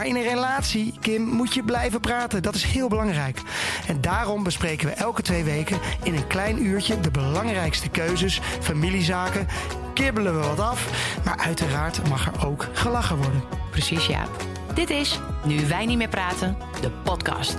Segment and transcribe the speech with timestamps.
[0.00, 2.42] Maar in een relatie, Kim, moet je blijven praten.
[2.42, 3.42] Dat is heel belangrijk.
[3.88, 9.46] En daarom bespreken we elke twee weken in een klein uurtje de belangrijkste keuzes, familiezaken.
[9.94, 10.90] Kibbelen we wat af,
[11.24, 13.42] maar uiteraard mag er ook gelachen worden.
[13.70, 14.44] Precies, Jaap.
[14.74, 17.56] Dit is Nu wij niet meer praten, de podcast.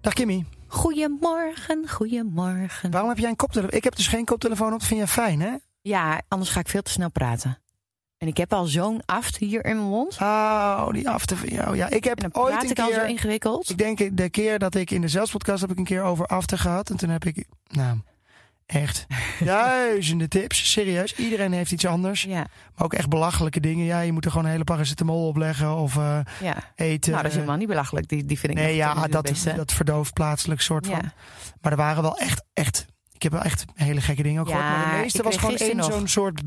[0.00, 2.90] Dag Kimmy, Goedemorgen, goedemorgen.
[2.90, 3.76] waarom heb jij een koptelefoon?
[3.76, 4.78] Ik heb dus geen koptelefoon op.
[4.78, 5.56] Dat vind jij fijn, hè?
[5.80, 7.58] Ja, anders ga ik veel te snel praten.
[8.18, 10.16] En ik heb al zo'n aft hier in mijn mond.
[10.20, 11.76] Oh, die af te van jou.
[11.76, 13.08] Ja, ik heb En dan ooit praat een ik al zo keer...
[13.08, 13.70] ingewikkeld.
[13.70, 16.58] Ik denk de keer dat ik in de zelfspodcast heb ik een keer over afte
[16.58, 16.90] gehad.
[16.90, 17.98] En toen heb ik, nou,
[18.66, 19.06] echt
[19.44, 20.70] duizenden tips.
[20.70, 22.22] Serieus, iedereen heeft iets anders.
[22.22, 23.84] Ja, Maar ook echt belachelijke dingen.
[23.84, 26.56] Ja, je moet er gewoon een hele paracetamol opleggen of eh, ja.
[26.74, 27.10] eten.
[27.10, 28.08] Nou, dat is helemaal niet belachelijk.
[28.08, 31.12] Die, die vind ik Nee, ja, dat, dat verdooft plaatselijk soort van.
[31.60, 32.86] Maar er waren wel echt, echt...
[33.12, 34.84] Ik heb wel echt hele gekke dingen ook Ja, gehoord.
[34.84, 36.40] Maar de meeste was gewoon één zo'n soort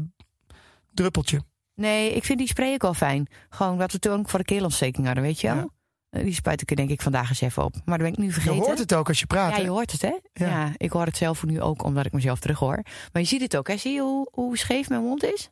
[0.93, 1.41] druppeltje.
[1.81, 3.27] Nee, ik vind die spray ook wel fijn.
[3.49, 5.55] Gewoon wat we toen ook voor de keelontsteking hadden, weet je wel?
[5.55, 5.67] Ja.
[6.09, 7.73] Eh, Die spuit ik er denk ik vandaag eens even op.
[7.85, 8.57] Maar dat ben ik nu Je vergeten.
[8.57, 9.55] hoort het ook als je praat.
[9.55, 10.15] Ja, je hoort het, hè?
[10.33, 10.47] Ja.
[10.47, 10.71] Ja.
[10.77, 12.83] ik hoor het zelf nu ook, omdat ik mezelf terug hoor.
[13.11, 13.77] Maar je ziet het ook, hè?
[13.77, 15.49] Zie je hoe, hoe scheef mijn mond is?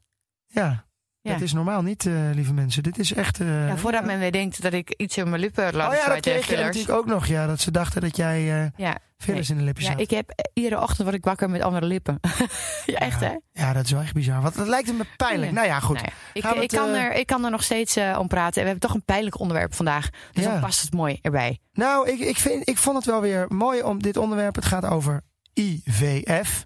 [0.48, 0.86] Ja,
[1.30, 1.38] Ja.
[1.38, 2.84] dat is normaal niet, eh, lieve mensen.
[2.84, 3.40] Dit is echt...
[3.40, 6.08] eh, Ja, voordat men weer denkt dat ik iets in mijn lippen laat Oh ja,
[6.08, 7.26] dat kreeg je natuurlijk ook nog.
[7.28, 10.00] Ja, dat ze dachten dat jij eh Ja, in de lippen ja, zat.
[10.00, 12.20] ik heb iedere ochtend word ik wakker met andere lippen.
[12.86, 13.34] ja, echt, hè?
[13.52, 14.42] Ja, dat is wel echt bizar.
[14.42, 15.52] Want dat lijkt me pijnlijk.
[15.52, 15.56] Ja.
[15.58, 15.96] Nou ja, goed.
[15.96, 18.56] Nou ja, ik, het, kan er, ik kan er nog steeds om praten.
[18.56, 20.10] En we hebben toch een pijnlijk onderwerp vandaag.
[20.32, 20.52] Dus Ja.
[20.52, 21.60] dan past het mooi erbij.
[21.74, 24.56] Nou, ik, ik, vind, ik vond het wel weer mooi om dit onderwerp.
[24.56, 25.22] Het gaat over
[25.54, 26.66] IVF.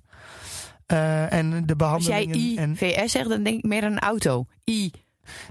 [0.93, 2.57] Eh, en de Als jij behandelingen.
[2.57, 4.45] en, IVS zegt, dan denk ik meer aan een auto.
[4.69, 4.91] I.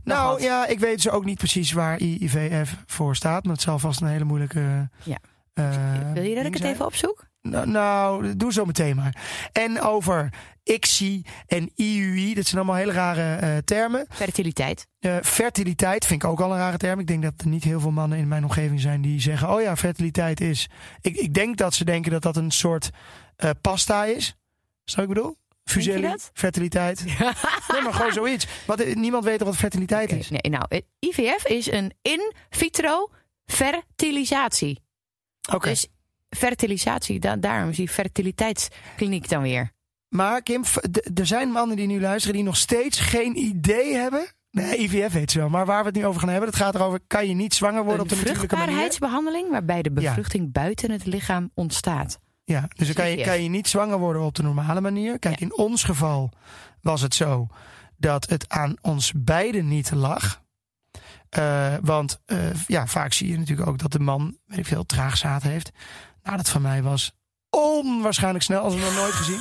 [0.04, 0.42] nou wat.
[0.42, 3.44] ja, ik weet dus ook niet precies waar IVF voor staat.
[3.44, 4.90] Maar het zal vast een hele moeilijke.
[5.04, 5.18] Ja.
[5.54, 6.72] eh, Wil je dat ik het zijn.
[6.74, 7.24] even opzoek?
[7.40, 9.16] Nou, nou, doe zo meteen maar.
[9.52, 10.28] En over
[10.62, 12.34] ICSI en IUI.
[12.34, 14.06] Dat zijn allemaal hele rare eh, termen.
[14.08, 14.86] Fertiliteit.
[15.22, 16.98] Fertiliteit vind ik ook al een rare term.
[17.00, 19.62] Ik denk dat er niet heel veel mannen in mijn omgeving zijn die zeggen: Oh
[19.62, 20.68] ja, fertiliteit is.
[21.00, 22.90] Ik, ik denk dat ze denken dat dat een soort
[23.60, 24.36] pasta is.
[24.84, 25.36] Wat ik bedoel?
[25.64, 26.30] Fuselli, dat?
[26.34, 27.04] fertiliteit.
[27.72, 28.46] nee, maar gewoon zoiets.
[28.66, 30.30] Want eh, niemand weet wat fertiliteit is.
[30.30, 33.08] Nee, nou, het IVF is een in vitro
[33.46, 34.80] fertilisatie.
[35.52, 35.68] Oké.
[35.68, 35.86] Dus
[36.30, 39.70] fertilisatie, da- daarom is die fertiliteitskliniek dan weer.
[40.08, 40.62] Maar Kim,
[41.14, 44.26] er zijn mannen die nu luisteren die nog steeds geen idee hebben.
[44.50, 45.48] Nee, IVF weet ze wel.
[45.48, 47.84] Maar waar we het nu over gaan hebben, het gaat erover: kan je niet zwanger
[47.84, 48.64] worden Een op de natuurlijke manier?
[48.64, 52.18] vruchtbaarheidsbehandeling waarbij de bevruchting buiten het lichaam ontstaat.
[52.52, 53.26] Ja, dus dan kan je, IVF.
[53.26, 55.18] kan je niet zwanger worden op de normale manier.
[55.18, 56.30] Kijk, in ons geval
[56.80, 57.46] was het zo
[57.96, 60.42] dat het aan ons beiden niet lag.
[61.28, 64.86] Eh, want eh, ja, vaak zie je natuurlijk ook dat de man, weet ik veel,
[64.86, 65.70] traagzaad heeft.
[66.22, 67.12] Nou, dat van mij was
[67.50, 69.40] onwaarschijnlijk snel, als we nog nooit gezien.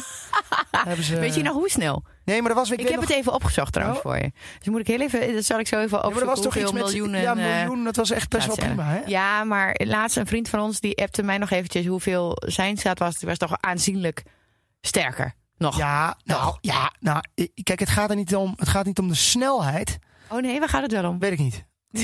[0.88, 2.03] Hebben ze, Weet je nog hoe snel?
[2.25, 2.71] Nee, maar dat was...
[2.71, 4.05] Ik, Ik, heb nog- het even opgezocht trouwens Oh.
[4.05, 4.31] voor je.
[4.57, 6.21] Dus moet ik heel even, dat zal ik zo even Ja, maar opzoeken.
[6.29, 7.21] er was toch iets miljoenen.
[7.21, 8.99] Ja, eh, miljoen, dat was echt best wel prima, hè?
[9.05, 12.99] Ja, maar laatst een vriend van ons die appte mij nog eventjes hoeveel zijn staat
[12.99, 13.17] was.
[13.17, 14.23] Die was toch aanzienlijk
[14.81, 15.33] sterker.
[15.57, 15.77] Nog.
[15.77, 17.21] Ja, nou, ja, nou,
[17.63, 19.97] kijk, het gaat er niet om, het gaat niet om de snelheid.
[20.29, 21.19] Oh nee, waar gaat het wel om?
[21.19, 21.63] Weet ik niet.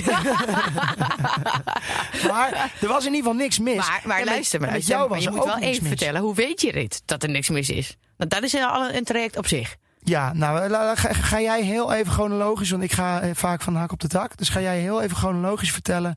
[2.28, 3.75] maar er was in ieder geval niks mis.
[3.75, 5.88] Maar, maar luister maar, met luister, jou maar was je moet ook wel even mis.
[5.97, 6.22] vertellen.
[6.22, 7.95] Hoe weet je dit, dat er niks mis is?
[8.17, 9.75] Want dat is al een traject op zich.
[10.07, 13.79] Ja, nou ga, ga jij heel even chronologisch, want ik ga eh, vaak van de
[13.79, 14.38] hak op de tak.
[14.38, 16.16] Dus ga jij heel even chronologisch vertellen.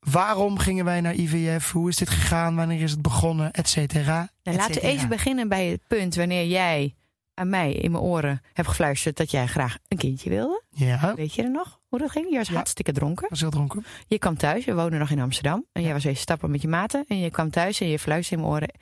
[0.00, 1.72] Waarom gingen wij naar IVF?
[1.72, 2.56] Hoe is dit gegaan?
[2.56, 3.50] Wanneer is het begonnen?
[3.52, 4.28] Et cetera.
[4.42, 6.94] Nou, laten we even beginnen bij het punt wanneer jij
[7.34, 10.62] aan mij in mijn oren hebt gefluisterd dat jij graag een kindje wilde.
[10.70, 12.30] Ja, Weet je er nog hoe dat ging?
[12.30, 12.54] Je was Ja.
[12.54, 13.26] hartstikke dronken.
[13.28, 13.84] was heel dronken.
[14.06, 15.64] Je kwam thuis, we woonden nog in Amsterdam.
[15.72, 17.04] En jij was even stappen met je maten.
[17.08, 18.74] En je kwam thuis en je fluisterde in mijn oren.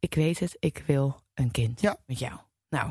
[0.00, 1.96] Ik weet het, ik wil een kind Ja.
[2.06, 2.32] met jou.
[2.68, 2.90] Nou,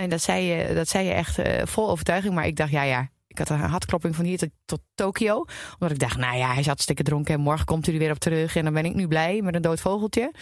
[0.00, 2.34] en dat zei je, dat zei je echt eh, vol overtuiging.
[2.34, 3.10] Maar ik dacht, ja, ja.
[3.26, 5.44] Ik had een hartklopping van hier tot, Tokio.
[5.72, 7.34] Omdat ik dacht, nou ja, hij is hartstikke dronken.
[7.34, 8.56] En morgen komt hij er weer op terug.
[8.56, 10.32] En dan ben ik nu blij met een dood vogeltje.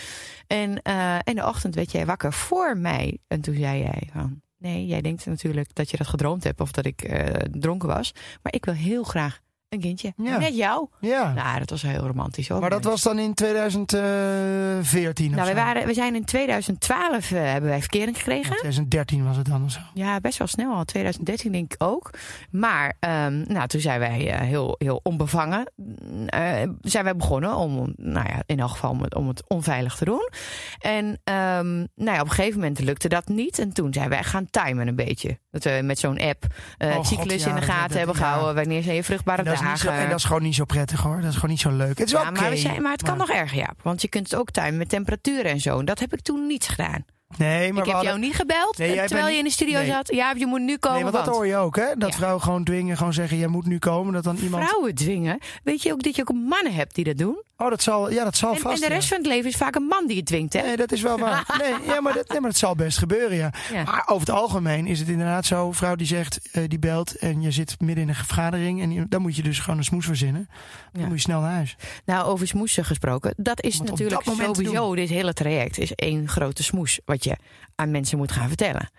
[0.46, 3.18] En eh, in de ochtend werd jij wakker voor mij.
[3.26, 4.40] En toen zei jij van...
[4.58, 6.60] Nee, jij denkt natuurlijk dat je dat gedroomd hebt.
[6.60, 8.12] Of dat ik eh, dronken was.
[8.42, 10.12] Maar ik wil heel graag Een kindje.
[10.16, 10.38] Ja.
[10.38, 10.88] Net jou.
[11.00, 11.32] Ja.
[11.32, 12.60] Nou, dat was heel romantisch hoor.
[12.60, 15.64] maar dat was dan in 2014 Nou, of we, zo?
[15.64, 18.50] waren, we zijn in 2012 eh, hebben wij verkering gekregen.
[18.56, 19.80] 2013 was het dan of zo.
[19.94, 20.84] Ja, best wel snel al.
[20.84, 22.10] 2013 denk ik ook.
[22.50, 25.72] Maar ehm, nou, toen zijn wij eh, heel, heel onbevangen.
[26.26, 29.96] eh, zijn wij begonnen om, nou ja, in elk geval om het, om het onveilig
[29.96, 30.28] te doen.
[30.78, 31.86] En ehm, nou
[32.16, 33.58] ja, op een gegeven moment lukte dat niet.
[33.58, 35.38] En toen zijn wij gaan timen een beetje.
[35.50, 36.44] Dat we met zo'n app
[36.78, 38.20] Oh, God, cyclus ja, in de gaten dat- hebben ja.
[38.22, 38.54] gehouden.
[38.54, 39.98] Wanneer zijn je vruchtbare is niet dagen?
[39.98, 41.20] zo, en dat is gewoon niet zo prettig hoor.
[41.20, 41.98] Dat is gewoon niet zo leuk.
[41.98, 42.40] Het is ja, oké.
[42.40, 43.74] maar, we zijn, maar het kan nog erger, ja.
[43.82, 45.78] Want je kunt het ook timen met temperaturen en zo.
[45.78, 47.04] En dat heb ik toen niet gedaan.
[47.36, 49.78] Nee, maar ik heb hadden- jou niet gebeld Nee, terwijl bent je in de studio
[49.78, 49.86] nee.
[49.86, 50.14] zat.
[50.14, 51.02] Ja, je moet nu komen.
[51.02, 51.94] Nee, want dat hoor je ook, hè?
[51.96, 52.16] Dat Ja.
[52.16, 54.12] vrouwen gewoon dwingen, gewoon zeggen: jij moet nu komen.
[54.12, 54.64] Dat dan iemand.
[54.64, 55.38] Vrouwen dwingen.
[55.62, 57.42] Weet je ook dat je ook mannen hebt die dat doen?
[57.56, 58.74] Oh, dat zal, ja, dat zal En, vast.
[58.82, 59.14] en de rest ja.
[59.14, 60.62] van het leven is vaak een man die het dwingt, hè?
[60.62, 61.44] Nee, dat is wel waar.
[61.62, 63.52] Nee, ja, maar dat, nee, maar dat zal best gebeuren, ja.
[63.72, 63.82] Ja.
[63.82, 67.16] Maar over het algemeen is het inderdaad zo: een vrouw die zegt, eh, die belt
[67.16, 68.82] en je zit midden in een vergadering.
[68.82, 70.48] En dan moet je dus gewoon een smoes verzinnen.
[70.92, 71.76] Dan moet je snel naar huis.
[72.04, 73.34] Nou, over smoesen gesproken.
[73.36, 77.36] Dat is Om natuurlijk sowieso, dit hele traject is één grote smoes wat je
[77.74, 78.90] aan mensen moet gaan vertellen.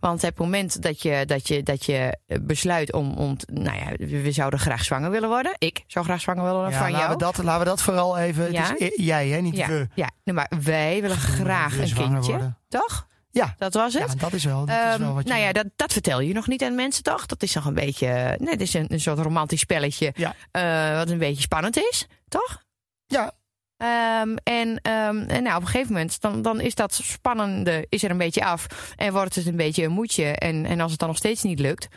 [0.00, 4.32] Want het moment dat je, dat je, dat je besluit om, om, nou ja, we
[4.32, 5.54] zouden graag zwanger willen worden.
[5.58, 7.18] Ik zou graag zwanger willen worden Ja, van laten, jou.
[7.18, 8.52] we dat, laten we dat vooral even.
[8.52, 8.62] Ja?
[8.68, 9.40] Het is jij, hè?
[9.40, 9.88] Niet ja, we.
[9.94, 10.10] ja.
[10.24, 12.30] Nee, maar wij willen graag een kindje.
[12.32, 12.58] worden.
[12.68, 13.06] Toch?
[13.30, 13.54] Ja.
[13.58, 14.12] Dat was het.
[14.12, 15.28] Ja, dat is wel, dat is Ehm, wel wat je...
[15.28, 17.26] nou ja, dat, dat vertel je nog niet aan mensen, toch?
[17.26, 18.36] Dat is nog een beetje.
[18.38, 20.12] Nee, het is een, een soort romantisch spelletje.
[20.16, 20.34] Ja.
[20.50, 22.62] eh, wat een beetje spannend is, toch?
[23.06, 23.32] Ja.
[23.76, 28.02] Ehm, en, ehm, en nou, op een gegeven moment, dan, dan is dat spannende is
[28.02, 28.66] er een beetje af.
[28.96, 30.24] En wordt het een beetje een moedje.
[30.24, 31.88] En, en als het dan nog steeds niet lukt,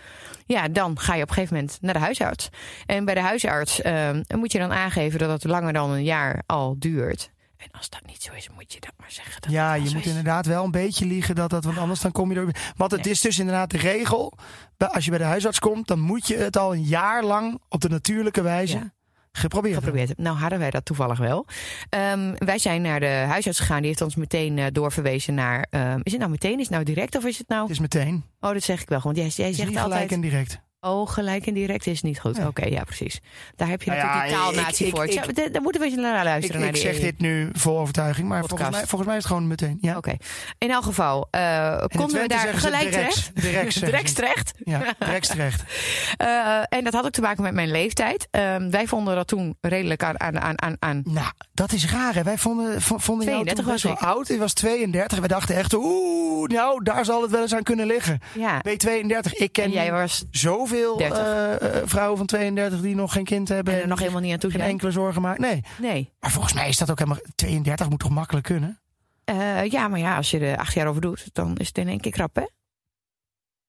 [0.46, 2.50] ja, dan ga je op een gegeven moment naar de huisarts.
[2.86, 6.44] En bij de huisarts ehm, moet je dan aangeven dat het langer dan een jaar
[6.46, 7.32] al duurt.
[7.58, 9.42] En als dat niet zo is, moet je dat maar zeggen.
[9.42, 10.06] Dat Ja, je moet is.
[10.06, 12.56] inderdaad wel een beetje liegen dat dat, want anders dan kom je er.
[12.76, 13.14] Want het Nee.
[13.14, 14.34] is dus inderdaad de regel.
[14.78, 17.82] Als je bij de huisarts komt, dan moet je het al een jaar lang op
[17.82, 18.92] de natuurlijke wijze Ja.
[19.40, 19.92] Geprobeerd hebben.
[19.92, 20.26] geprobeerd heb.
[20.26, 21.46] Nou hadden wij dat toevallig wel.
[21.90, 23.78] Ehm, wij zijn naar de huisarts gegaan.
[23.78, 25.68] Die heeft ons meteen eh, doorverwezen naar...
[25.70, 26.54] ehm, is het nou meteen?
[26.54, 27.62] Is het nou direct of is het nou...
[27.62, 28.24] Het is meteen.
[28.40, 29.02] Oh, dat zeg ik wel.
[29.02, 29.84] Want jij, jij zegt altijd...
[29.84, 30.66] gelijk en direct.
[30.88, 32.46] Oh, gelijk en direct is niet goed.
[32.46, 33.20] Oké, ja, precies.
[33.56, 35.04] Daar heb je Nou natuurlijk ja, die ik- taalnatie ik- voor.
[35.06, 36.68] ik- Ja, daar- moeten we eens naar Ik, luisteren.
[36.68, 39.78] ik zeg dit nu vol overtuiging, maar volgens mij, volgens mij is het gewoon meteen.
[39.82, 39.98] Ja.
[39.98, 40.16] Oké.
[40.58, 43.82] In elk geval, eh, konden we daar gelijk direct, terecht?
[43.82, 44.54] direct terecht.
[44.64, 45.64] Ja, direct terecht.
[46.18, 48.28] Eh, en dat had ook te maken met mijn leeftijd.
[48.32, 50.20] Ehm, wij vonden dat toen redelijk aan...
[50.20, 52.16] aan, aan, aan, aan Nou, dat is raar.
[52.16, 52.24] Hè?
[52.24, 54.28] Wij vonden, vonden jou 32 toen best was wel oud.
[54.28, 55.20] Je was 32.
[55.20, 58.20] We dachten echt, oeh, nou, daar zal het wel eens aan kunnen liggen.
[58.34, 58.60] ja.
[58.62, 59.34] Ben je 32?
[59.34, 61.18] Ik ken En jij was zoveel 30.
[61.18, 63.82] eh, eh, vrouwen van 32 die nog geen kind hebben.
[63.82, 64.72] er nog helemaal niet aan toe geen zijn.
[64.72, 65.42] enkele zorgen maken.
[65.42, 66.12] Nee, Nee.
[66.20, 67.20] maar volgens mij is dat ook helemaal...
[67.36, 68.80] 32 moet toch makkelijk kunnen?
[69.24, 71.88] Eh, ja, maar ja, als je er acht jaar over doet, dan is het in
[71.88, 72.46] één keer krap, hè?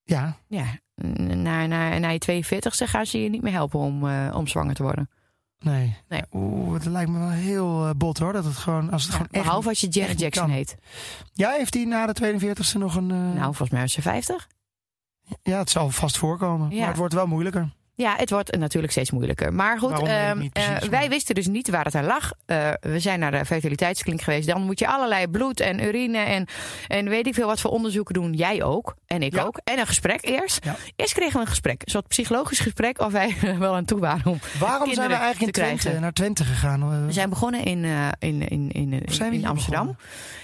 [0.04, 0.64] Ja, Ja.
[0.94, 4.82] Na, na, na je 42 gaan ze je niet meer helpen om, om zwanger te
[4.82, 5.10] worden.
[5.58, 5.96] nee.
[6.08, 6.22] Nee.
[6.32, 8.32] Oeh, het lijkt me wel heel bot hoor.
[8.32, 9.44] Dat het gewoon, als het Ja, gewoon echt...
[9.44, 10.76] behalve als je Janet Jackson heet.
[11.32, 13.06] Ja, heeft hij na de 42e nog een...
[13.06, 14.48] Nou, volgens mij is ze 50.
[15.42, 16.70] Ja, het zal vast voorkomen.
[16.70, 16.78] Ja.
[16.78, 17.68] Maar het wordt wel moeilijker.
[17.94, 19.52] Ja, het wordt natuurlijk steeds moeilijker.
[19.52, 22.32] Maar goed, ehm, eh, wij wisten dus niet waar het aan lag.
[22.46, 24.48] Eh, we zijn naar de fertiliteitskliniek geweest.
[24.48, 26.46] Dan moet je allerlei bloed en urine en,
[26.86, 28.32] en weet ik veel wat voor onderzoeken doen.
[28.32, 29.42] Jij ook en ik Ja.
[29.42, 29.60] ook.
[29.64, 30.64] En een gesprek eerst.
[30.64, 30.76] Ja.
[30.96, 31.82] Eerst kregen we een gesprek.
[31.84, 35.14] Een soort psychologisch gesprek of wij er wel aan toe waren om Waarom zijn we
[35.14, 37.06] eigenlijk in te Twente, naar Twente gegaan?
[37.06, 39.02] We zijn begonnen in, eh, in, in, in, in,
[39.46, 39.54] Amsterdam.
[39.54, 39.98] begonnen?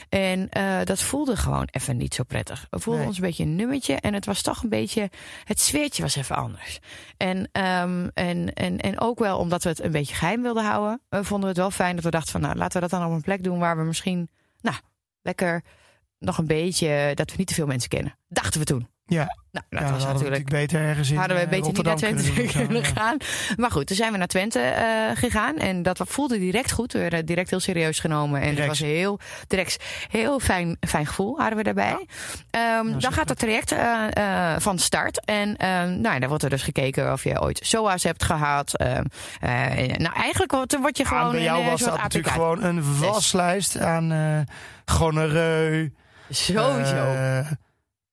[0.09, 2.67] En eh, dat voelde gewoon even niet zo prettig.
[2.71, 3.09] We voelden Nee.
[3.09, 3.95] ons een beetje een nummertje.
[3.95, 5.11] En het was toch een beetje.
[5.45, 6.79] Het sfeertje was even anders.
[7.17, 11.01] En, ehm, en, en, en ook wel omdat we het een beetje geheim wilden houden.
[11.09, 13.09] eh, vonden we het wel fijn dat we dachten van nou laten we dat dan
[13.09, 14.29] op een plek doen waar we misschien.
[14.61, 14.77] Nou,
[15.23, 15.63] lekker
[16.19, 17.13] nog een beetje.
[17.15, 18.19] Dat we niet te veel mensen kennen.
[18.29, 18.89] Dachten we toen.
[19.07, 20.49] Ja, Nou, dat ja, was we natuurlijk.
[20.49, 22.85] beter ergens in Hadden we eh, beter niet naar Twente kunnen doen ja.
[22.85, 23.17] gaan.
[23.57, 25.57] Maar goed, toen zijn we naar Twente eh, gegaan.
[25.57, 26.93] En dat voelde direct goed.
[26.93, 28.41] We werden direct heel serieus genomen.
[28.41, 32.07] En het was heel, direct, heel fijn, fijn gevoel hadden we daarbij.
[32.51, 34.07] Ehm, dan gaat het traject eh,
[34.53, 35.25] eh, van start.
[35.25, 38.77] En ehm, nou, dan wordt er dus gekeken of je ooit SOA's hebt gehad.
[38.77, 39.05] Ehm,
[39.41, 39.51] eh,
[39.97, 42.43] nou, eigenlijk word, word je gewoon bij jou een eh, was dat natuurlijk APK.
[42.43, 44.41] gewoon een waslijst aan eh
[44.85, 45.93] gonoreu.
[46.31, 47.43] Sowieso.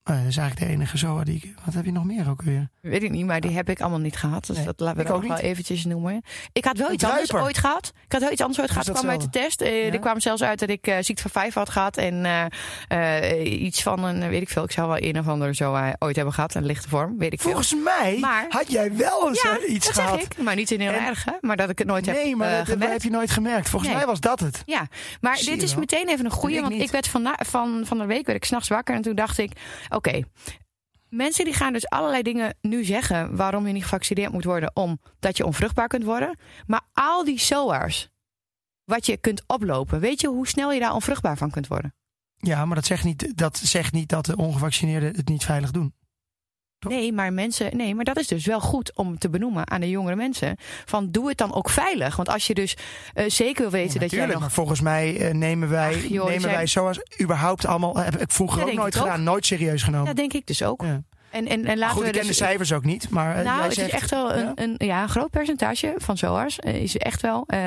[0.04, 1.54] Eh, dat is eigenlijk de enige zo die ik...
[1.66, 2.70] Wat heb je nog meer ook weer?
[2.82, 4.46] Weet ik niet, maar die heb ik allemaal niet gehad.
[4.46, 6.22] Dus Nee, dat laten we ook wel eventjes noemen.
[6.54, 7.92] Ik had wel Een iets anders ooit gehad.
[8.06, 8.88] Ik had wel iets anders ooit gehad.
[8.88, 9.62] Ik kwam uit de test.
[9.62, 9.92] Eh, Ja?
[9.94, 11.98] Er kwam zelfs uit dat ik eh, ziekte van vijf had gehad.
[11.98, 14.64] En eh, eh, iets van een, weet ik veel.
[14.64, 16.56] Ik zou wel een of ander zo eh, ooit hebben gehad.
[16.56, 17.52] Een lichte vorm, weet ik veel.
[17.52, 20.14] Volgens mij Maar- had jij wel eens ja, eh, iets dat gehad.
[20.20, 20.38] zeg ik.
[20.38, 21.32] Maar niet in heel En- erg, hè?
[21.42, 23.70] Maar dat ik het nooit heb Nee, maar eh, dat, heb je nooit gemerkt.
[23.70, 24.00] Volgens Nee.
[24.00, 24.62] mij was dat het.
[24.66, 24.88] Ja,
[25.22, 25.80] maar Zie dit is wel.
[25.80, 26.62] meteen even een goede.
[26.62, 28.96] Want ik werd van, van, van de week werd ik s'nachts wakker.
[28.96, 29.52] En toen dacht ik,
[29.96, 30.22] oké,
[31.12, 35.38] Mensen die gaan dus allerlei dingen nu zeggen waarom je niet gevaccineerd moet worden, omdat
[35.38, 36.38] je onvruchtbaar kunt worden.
[36.66, 38.10] Maar al die SOA's,
[38.84, 41.96] wat je kunt oplopen, weet je hoe snel je daar onvruchtbaar van kunt worden?
[42.38, 45.94] Ja, maar dat zegt niet dat, zegt niet dat de ongevaccineerden het niet veilig doen.
[46.82, 46.92] Toch?
[46.92, 49.90] Nee, maar mensen, nee, maar dat is dus wel goed om te benoemen aan de
[49.90, 50.56] jongere mensen.
[50.86, 52.16] Van doe het dan ook veilig.
[52.16, 52.78] Want als je dus
[53.14, 55.94] eh, zeker wil weten Ja, dat jij natuurlijk, nog maar volgens mij eh, nemen wij,
[55.94, 59.04] Ach, joh, nemen wij zoals überhaupt allemaal, heb ik vroeger Ja, ook nooit ook.
[59.04, 60.06] gedaan, nooit serieus genomen.
[60.06, 60.82] Dat denk ik dus ook.
[60.82, 61.02] Ja.
[61.32, 63.44] En, en, en laten Goed, we ik ken dus, de cijfers ook niet, maar eh,
[63.46, 64.52] Nou, het zegt, is echt wel een, ja?
[64.56, 67.60] een, ja, een groot percentage van SOA's eh, is echt wel eh,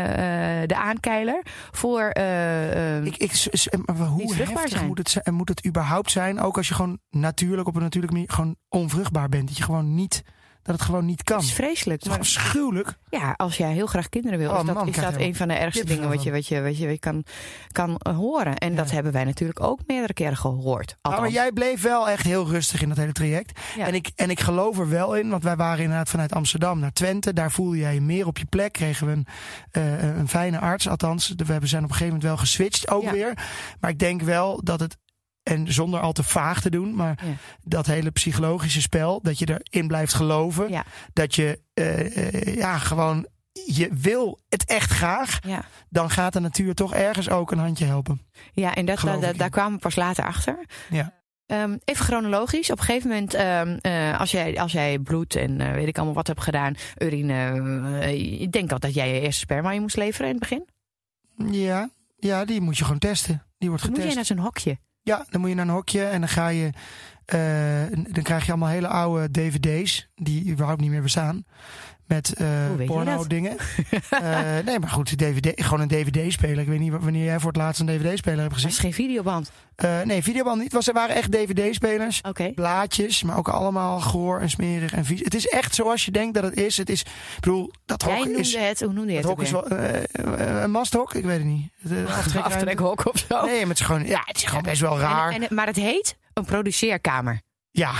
[0.67, 3.33] de aankeiler voor eh, eh, Ik, ik,
[3.87, 4.87] maar hoe heftig zijn.
[4.87, 6.41] moet het, zijn- moet het überhaupt zijn?
[6.41, 9.49] Ook als je gewoon natuurlijk op een natuurlijke manier gewoon onvruchtbaar bent.
[9.49, 10.23] Dat je gewoon niet,
[10.65, 11.37] dat het gewoon niet kan.
[11.37, 12.03] het is vreselijk.
[12.03, 12.95] Het is Maar afschuwelijk?
[13.11, 15.49] ja, als jij heel graag kinderen wil, Oh, is dat, man, is dat een van
[15.49, 17.25] de ergste dingen wat je, wat je, wat je, wat je kan,
[17.73, 18.57] kan eh, horen.
[18.57, 20.87] En dat hebben wij natuurlijk ook meerdere keren gehoord.
[20.87, 21.21] Nou, Althans.
[21.21, 23.61] maar jij bleef wel echt heel rustig in dat hele traject.
[23.77, 23.87] Ja.
[23.87, 26.93] En, ik, en ik geloof er wel in, want wij waren inderdaad vanuit Amsterdam naar
[26.93, 27.33] Twente.
[27.33, 28.73] Daar voelde jij je meer op je plek.
[28.73, 29.27] Kregen we een,
[29.71, 30.89] eh, een fijne arts.
[30.89, 33.11] Althans, we hebben- zijn op een gegeven moment wel geswitcht ook Ja.
[33.13, 33.33] weer.
[33.81, 34.97] Maar ik denk wel dat het,
[35.45, 37.33] en zonder al te vaag te doen, maar Ja.
[37.63, 40.69] dat hele psychologische spel, dat je erin blijft geloven.
[40.71, 40.85] Ja.
[41.13, 43.27] Dat je eh, eh, ja, gewoon,
[43.67, 45.39] je wil het echt graag.
[45.47, 45.65] Ja.
[45.89, 48.21] Dan gaat de natuur toch ergens ook een handje helpen.
[48.53, 50.59] Ja, en dat, ik, daar kwamen we pas later achter.
[50.91, 51.23] Ja.
[51.47, 52.71] Ehm, even chronologisch.
[52.71, 55.97] Op een gegeven moment, ehm, eh, als, jij, als jij bloed en eh, weet ik
[55.97, 58.01] allemaal wat hebt gedaan, urine.
[58.01, 60.69] eh, ik denk al dat jij je eerste sperma in moest leveren in het begin.
[61.53, 63.43] Ja, ja, die moet je gewoon testen.
[63.59, 64.27] Die wordt Dan moet getest.
[64.27, 64.79] jij naar zo'n hokje.
[65.05, 66.71] Ja, dan moet je naar een hokje en dan ga je.
[67.25, 67.41] Eh,
[68.09, 71.45] dan krijg je allemaal hele oude dvd's die überhaupt niet meer bestaan.
[72.07, 72.47] Met eh
[72.87, 73.57] porno dingen.
[74.11, 76.59] Eh, nee, maar goed, DVD, gewoon een dvd-speler.
[76.59, 78.71] Ik weet niet wanneer jij voor het laatst een dvd-speler hebt Dat gezien.
[78.71, 79.51] is geen videoband.
[80.05, 80.73] Nee, videoband niet.
[80.73, 82.21] Was, er waren echt dvd-spelers.
[82.55, 85.21] Blaadjes, maar ook allemaal goor en smerig en vies.
[85.21, 86.77] Het is echt zoals je denkt dat het is.
[86.77, 87.09] Het is, ik
[87.41, 89.27] bedoel, dat Jij hok noemde is, het, hoe noemde je het?
[89.27, 91.15] hok is wel een masthok.
[91.15, 91.71] Ik weet het niet.
[91.83, 92.55] Het, aftrekruimte.
[92.55, 93.45] aftrekhok of zo.
[93.45, 95.39] Nee, maar het is gewoon, ja, het is gewoon best wel raar.
[95.49, 97.41] Maar het heet een produceerkamer.
[97.71, 97.93] Ja,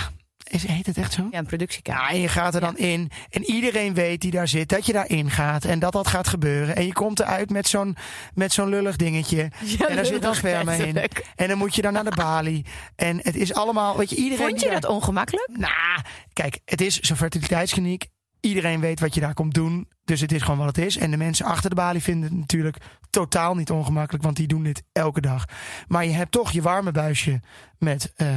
[0.49, 1.27] is, heet het echt zo?
[1.31, 2.01] Ja, een productiekamer.
[2.03, 3.11] Ja, en je gaat er dan in.
[3.29, 5.65] En iedereen weet die daar zit dat je daarin gaat.
[5.65, 6.75] En dat dat gaat gebeuren.
[6.75, 7.95] En je komt eruit met zo'n,
[8.33, 9.51] met zo'n lullig dingetje.
[9.77, 10.97] Ja, en daar zit dan sperma in.
[11.35, 12.65] En dan moet je dan naar de balie.
[12.95, 14.47] En het is allemaal, weet je, iedereen.
[14.47, 15.49] Vond je dat daar- ongemakkelijk?
[15.57, 16.01] Nou,
[16.33, 18.07] kijk, het is zo'n fertiliteitskliniek.
[18.45, 19.87] Iedereen weet wat je daar komt doen.
[20.03, 20.97] Dus het is gewoon wat het is.
[20.97, 22.77] En de mensen achter de balie vinden het natuurlijk
[23.09, 24.23] totaal niet ongemakkelijk.
[24.23, 25.45] Want die doen dit elke dag.
[25.87, 27.41] Maar je hebt toch je warme buisje
[27.77, 28.27] met, eh,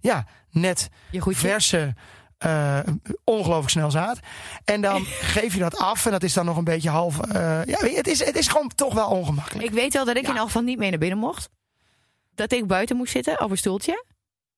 [0.00, 1.94] ja, net Je verse,
[2.38, 2.78] eh,
[3.24, 4.18] ongelooflijk snel zaad.
[4.64, 5.04] En dan
[5.36, 7.20] geef je dat af en dat is dan nog een beetje half.
[7.20, 9.64] eh, ja, het, is, het is gewoon toch wel ongemakkelijk.
[9.68, 10.30] Ik weet wel dat ik Ja.
[10.30, 11.48] in elk geval niet mee naar binnen mocht.
[12.34, 14.04] Dat ik buiten moest zitten op een stoeltje.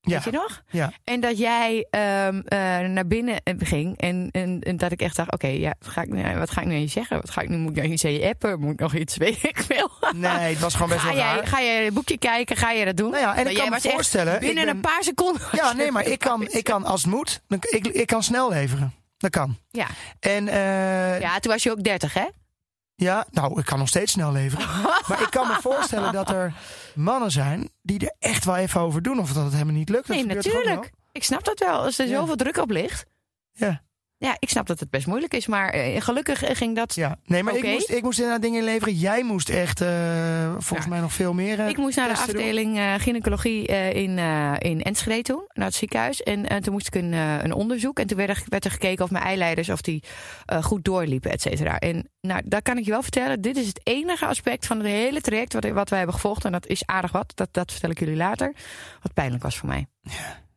[0.00, 0.62] Ja, Weet je nog?
[0.70, 0.92] ja.
[1.04, 3.98] En dat jij ehm, eh, naar binnen eh, ging.
[4.00, 6.60] En, en, en dat ik echt dacht: oké, ja, wat, ga ik nu- wat ga
[6.60, 7.16] ik nu aan je zeggen?
[7.20, 7.56] Wat ga ik nu?
[7.56, 8.60] Moet ik nog iets aan je appen?
[8.60, 9.90] Moet ik nog iets weet ik veel?
[10.14, 11.46] Nee, het was gewoon best Ga wel jij, raar.
[11.46, 12.56] ga je een boekje kijken?
[12.56, 13.10] Ga je dat doen?
[13.10, 14.38] Nou ja, en Nou, ik kan me voorstellen.
[14.40, 15.42] Binnen ben- een paar seconden.
[15.52, 18.94] Ja, nee, maar ik kan, ik kan als het moet, ik, ik kan snel leveren.
[19.18, 19.56] Dat kan.
[19.70, 19.86] Ja.
[20.20, 22.24] En eh, ja, toen was je ook 30, hè?
[23.00, 24.66] Ja, nou, ik kan nog steeds snel leveren.
[25.08, 26.54] maar ik kan me voorstellen dat er
[26.94, 29.18] mannen zijn die er echt wel even over doen.
[29.18, 30.08] Of dat het helemaal niet lukt.
[30.08, 30.90] Nee, natuurlijk.
[31.12, 31.80] Ik snap dat wel.
[31.80, 32.18] Als er Ja.
[32.18, 33.06] zoveel druk op ligt.
[33.52, 33.82] Ja.
[34.20, 35.46] Ja, ik snap dat het best moeilijk is.
[35.46, 36.94] Maar eh, gelukkig eh, ging dat.
[36.94, 38.94] Ja, nee, maar ik, moest, ik moest inderdaad dingen inleveren.
[38.94, 39.88] Jij moest echt, eh,
[40.52, 40.88] volgens Ja.
[40.88, 41.68] mij nog veel meer.
[41.68, 44.18] Ik moest naar de afdeling eh, gynaecologie in,
[44.58, 46.22] in Enschede toen, naar het ziekenhuis.
[46.22, 47.98] En toen moest ik een, een onderzoek.
[47.98, 50.02] En toen werd er, werd er gekeken of mijn eileiders of die
[50.60, 51.78] goed doorliepen, et cetera.
[51.78, 54.86] En nou, daar kan ik je wel vertellen, dit is het enige aspect van het
[54.86, 56.44] hele traject wat, wat wij hebben gevolgd.
[56.44, 58.52] En dat is aardig wat, dat, dat vertel ik jullie later.
[59.02, 59.86] Wat pijnlijk was voor mij.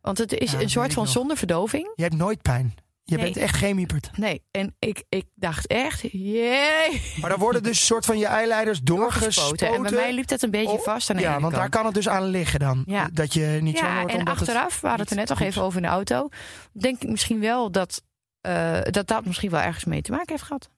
[0.01, 1.91] Want het is Ja, een soort van zonder verdoving.
[1.95, 2.73] Je hebt nooit pijn.
[3.03, 3.25] Je Nee.
[3.25, 4.09] bent echt geen miepert.
[4.17, 7.01] Nee, en ik, ik dacht echt, jee.
[7.21, 9.67] Maar dan worden dus soort van je eileiders doorgespoten.
[9.67, 11.85] En bij mij liep dat een beetje Oh, vast aan de Ja, want daar kan
[11.85, 12.83] het dus aan liggen dan.
[12.85, 13.09] Ja.
[13.13, 15.61] Dat je niet zo Ja, wordt en achteraf, we hadden het er net nog even
[15.61, 16.29] over in de auto.
[16.73, 18.03] Denk ik misschien wel dat,
[18.41, 20.69] eh, dat dat misschien wel ergens mee te maken heeft gehad.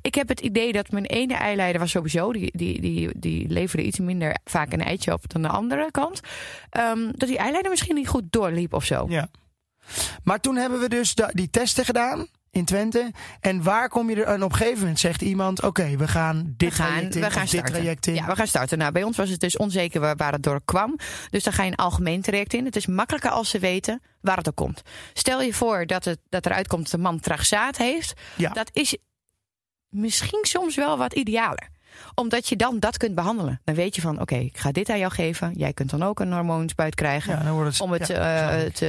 [0.00, 3.84] Ik heb het idee dat mijn ene eileider was sowieso, die, die, die, die leverde
[3.84, 6.20] iets minder vaak een eitje op dan de andere kant.
[6.70, 9.06] Ehm, dat die eileider misschien niet goed doorliep of zo.
[9.08, 9.28] Ja.
[10.24, 13.10] Maar toen hebben we dus die testen gedaan in Twente.
[13.40, 14.26] En waar kom je er?
[14.26, 17.20] En op een gegeven moment zegt iemand: Oké, we gaan dit we gaan, traject in.
[17.20, 17.74] we gaan dit starten.
[17.74, 18.14] traject in.
[18.14, 18.78] Ja, we gaan starten.
[18.78, 20.96] Nou, bij ons was het dus onzeker waar, waar het door kwam.
[21.30, 22.64] Dus dan ga je een algemeen traject in.
[22.64, 24.82] Het is makkelijker als ze weten waar het door komt.
[25.12, 28.20] Stel je voor dat, het, dat eruit komt dat de man traagzaad heeft.
[28.36, 28.50] Ja.
[28.50, 28.96] Dat is
[29.88, 31.68] misschien soms wel wat idealer.
[32.14, 33.60] Omdat je dan dat kunt behandelen.
[33.64, 35.52] Dan weet je van, oké, ik ga dit aan jou geven.
[35.56, 37.44] Jij kunt dan ook een hormoonspuit krijgen.
[37.44, 38.88] Ja, het, om het ja, eh, te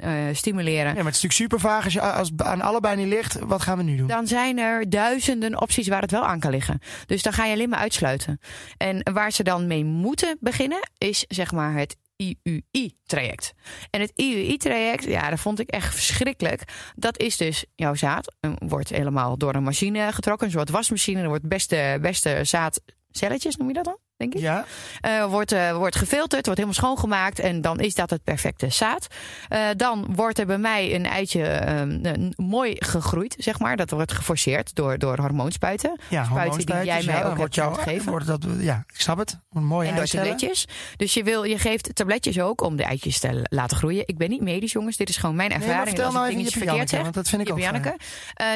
[0.00, 0.86] eh, stimuleren.
[0.86, 1.84] Ja, maar het is natuurlijk super vaag.
[1.84, 4.06] Als je als aan allebei niet ligt, wat gaan we nu doen?
[4.06, 6.80] Dan zijn er duizenden opties waar het wel aan kan liggen.
[7.06, 8.40] Dus dan ga je alleen maar uitsluiten.
[8.76, 13.54] En waar ze dan mee moeten beginnen, is zeg maar het IUI-traject.
[13.90, 16.62] En het IUI-traject, ja, dat vond ik echt verschrikkelijk.
[16.94, 21.20] Dat is dus jouw zaad, wordt helemaal door een machine getrokken, een soort wasmachine.
[21.20, 23.98] Er wordt beste, beste zaadcelletjes, noem je dat dan?
[24.18, 24.40] Denk ik.
[24.40, 24.64] Ja,
[25.00, 29.06] Eh, wordt, eh, wordt gefilterd, wordt helemaal schoongemaakt en dan is dat het perfecte zaad.
[29.48, 33.76] Eh, dan wordt er bij mij een eitje eh, een- mooi gegroeid, zeg maar.
[33.76, 36.00] Dat wordt geforceerd door, door hormoonspuiten.
[36.08, 38.10] ja Spuiten die jij mij ja, ook hebt jou, gegeven.
[38.10, 39.38] Wordt dat, ja, ik snap het.
[39.52, 40.64] Een mooie En door tabletjes.
[40.96, 44.02] Dus je, wil, je geeft tabletjes ook om de eitjes te laten groeien.
[44.06, 44.96] Ik ben niet medisch, jongens.
[44.96, 45.84] Dit is gewoon mijn Nee, ervaring.
[45.84, 47.02] maar vertel nou even verkeerd zeg.
[47.02, 47.96] want dat vind ik ook Janneke.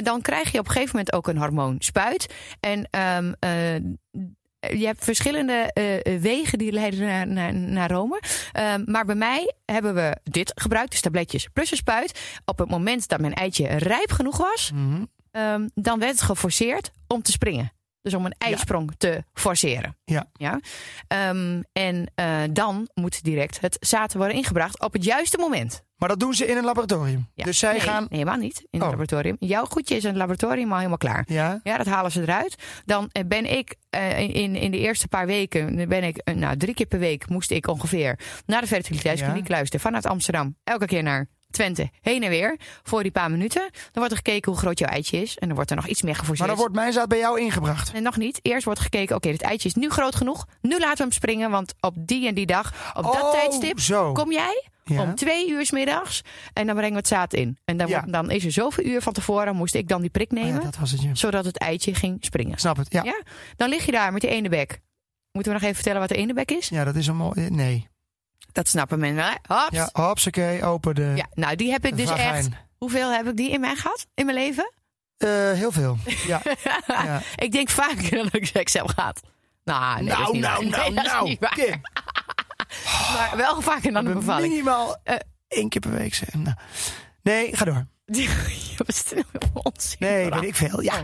[0.02, 2.35] Dan krijg je op een gegeven moment ook een hormoonspuit.
[2.61, 3.50] En ehm, eh,
[4.71, 8.21] je hebt verschillende eh, wegen die leiden naar, naar, naar Rome.
[8.52, 12.21] Ehm, maar bij mij hebben we dit gebruikt, dus tabletjes plus een spuit.
[12.45, 15.04] Op het moment dat mijn eitje rijp genoeg was, Mhm.
[15.31, 17.73] Ehm, dan werd het geforceerd om te springen.
[18.02, 19.97] Dus om een ijsprong te forceren.
[20.04, 20.26] Ja.
[20.33, 20.61] ja?
[21.09, 25.83] Ehm, en eh, dan moet direct het zaad worden ingebracht op het juiste moment.
[26.02, 27.28] Maar dat doen ze in een laboratorium.
[27.35, 27.44] Ja.
[27.44, 28.00] Dus zij nee, gaan...
[28.00, 28.88] Nee, helemaal niet in het Oh.
[28.88, 29.37] laboratorium.
[29.38, 31.25] Jouw goedje is in het laboratorium al helemaal klaar.
[31.26, 32.54] Ja, Ja, dat halen ze eruit.
[32.85, 36.56] Dan eh, ben ik eh, in, in de eerste paar weken, ben ik, eh, nou,
[36.56, 39.54] drie keer per week moest ik ongeveer naar de fertiliteitskliniek Ja.
[39.54, 39.80] luisteren.
[39.80, 42.56] Vanuit Amsterdam, elke keer naar Twente, heen en weer.
[42.82, 43.61] Voor die paar minuten.
[43.73, 45.38] Dan wordt er gekeken hoe groot jouw eitje is.
[45.38, 46.38] En dan wordt er nog iets meer geforceerd.
[46.38, 47.92] maar dan wordt mijn zaad bij jou ingebracht.
[47.92, 48.38] Nee, nog niet.
[48.42, 50.47] Eerst wordt gekeken, oké, dit eitje is nu groot genoeg.
[50.61, 53.80] Nu laten we hem springen, want op die en die dag, op dat Oh, tijdstip,
[53.80, 54.12] zo.
[54.12, 55.02] kom jij Ja.
[55.02, 56.22] om twee uur 's middags.
[56.52, 57.58] En dan brengen we het zaad in.
[57.64, 57.96] En dan, Ja.
[57.98, 60.54] wordt- dan is er zoveel uur van tevoren, moest ik dan die prik Oh nemen,
[60.54, 61.14] ja, dat was het, ja.
[61.14, 62.58] zodat het eitje ging springen.
[62.58, 63.02] Snap het, ja.
[63.04, 63.22] Ja.
[63.56, 64.80] Dan lig je daar met die ene bek.
[65.32, 66.68] Moeten we nog even vertellen wat de ene bek is?
[66.68, 67.50] Ja, dat is een mooi...
[67.50, 67.88] Nee.
[68.52, 69.24] Dat snappen mensen?
[69.48, 69.68] Hops.
[69.70, 70.02] Ja, Ja.
[70.02, 72.48] hopsakee, open de, nou die heb ik dus echt.
[72.78, 74.06] Hoeveel heb ik die in mij gehad?
[74.14, 74.72] In mijn leven?
[75.16, 75.96] Eh, heel veel.
[76.26, 76.42] Ja.
[76.86, 77.20] ja.
[77.36, 79.20] ik denk vaker dan ik seks heb gehad.
[79.64, 81.36] Nou, nee, dat is nou, niet nou, nou, dat nou.
[81.54, 81.80] Kim,
[83.12, 84.49] Maar wel vaker dan een bevalling.
[84.49, 85.16] minimaal Eh.
[85.49, 86.21] één keer per week.
[86.33, 86.57] Nou.
[87.23, 87.87] Nee, ga door.
[88.12, 88.78] Je
[89.62, 89.99] onzin.
[89.99, 90.81] Nee, weet ik veel.
[90.83, 90.95] Ja.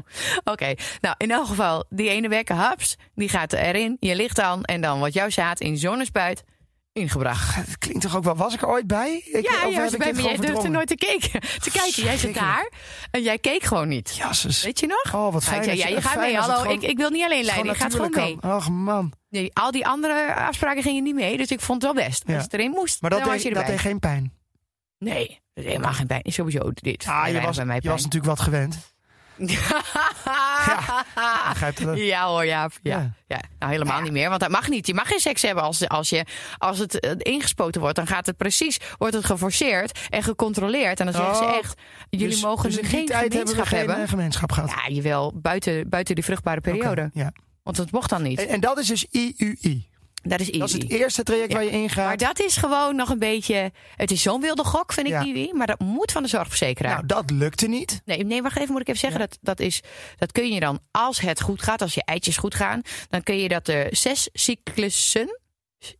[0.44, 3.96] Oh, Oké, nou in elk geval, die ene wekker, haps, die gaat erin.
[4.00, 6.44] Je ligt dan en dan wordt jouw zaad in zo'n spuit
[6.98, 7.54] ingebracht.
[7.54, 8.36] Het klinkt toch ook wel...
[8.36, 9.16] Was ik er ooit bij?
[9.24, 10.12] Ik, ja, jij was bij.
[10.12, 12.02] Jij durfde nooit te, kijken, te kijken.
[12.02, 12.70] Jij zit daar
[13.10, 14.16] en jij keek gewoon niet.
[14.16, 14.62] Jasses.
[14.62, 15.14] Weet je nog?
[15.14, 15.76] Oh, wat fijn.
[15.76, 16.36] ja, je gaat mee.
[16.36, 17.72] Hallo, gewoon- ik, ik wil niet alleen leiden.
[17.72, 18.38] Je gaat gewoon mee.
[18.40, 18.54] kan.
[18.56, 19.12] Och man.
[19.28, 21.36] Nee, al die andere afspraken gingen niet mee.
[21.36, 22.22] Dus ik vond het wel best.
[22.26, 22.34] Ja.
[22.34, 24.32] Als het erin moest, Maar dat, dan was deed, je dat deed geen pijn.
[24.98, 26.22] Nee, helemaal geen pijn.
[26.24, 27.06] Sowieso dit.
[27.06, 27.92] Ah, je was, bij mij je pijn.
[27.92, 28.78] was natuurlijk wat gewend.
[31.48, 31.98] Begrijp je dat?
[31.98, 32.72] Ja hoor, Jaap.
[32.82, 32.98] Ja.
[32.98, 33.14] Ja.
[33.26, 33.40] Ja.
[33.58, 34.28] Nou, helemaal niet meer.
[34.28, 34.86] Want dat mag niet.
[34.86, 36.24] Je mag geen seks hebben als, als, je,
[36.58, 37.96] als het eh, ingespoten wordt.
[37.96, 41.00] Dan gaat het precies, wordt het geforceerd en gecontroleerd.
[41.00, 41.74] En dan zeggen ze Oh, echt,
[42.10, 43.96] jullie Dus- mogen dus geen tijd hebben we gemeenschap geen hebben.
[44.02, 44.70] eh, gemeenschap gehad.
[44.70, 47.10] Ja, jawel, buiten, buiten die vruchtbare periode.
[47.12, 47.32] Ja.
[47.62, 48.38] Want dat mocht dan niet.
[48.38, 49.88] en, en dat is dus IUI.
[50.22, 50.58] Dat is easy.
[50.58, 51.54] Dat is het eerste traject Ja.
[51.56, 52.06] waar je ingaat.
[52.06, 53.72] Maar dat is gewoon nog een beetje...
[53.96, 55.24] Het is zo'n wilde gok, vind ik, Ja.
[55.24, 55.50] IUI.
[55.54, 56.94] Maar dat moet van de zorgverzekeraar.
[56.94, 58.02] Nou, dat lukte niet.
[58.04, 59.20] Nee, nee, wacht even, moet ik even zeggen.
[59.20, 59.82] Dat, dat, is,
[60.16, 63.36] dat kun je dan, als het goed gaat, als je eitjes goed gaan, dan kun
[63.38, 65.38] je dat de zes cyclussen.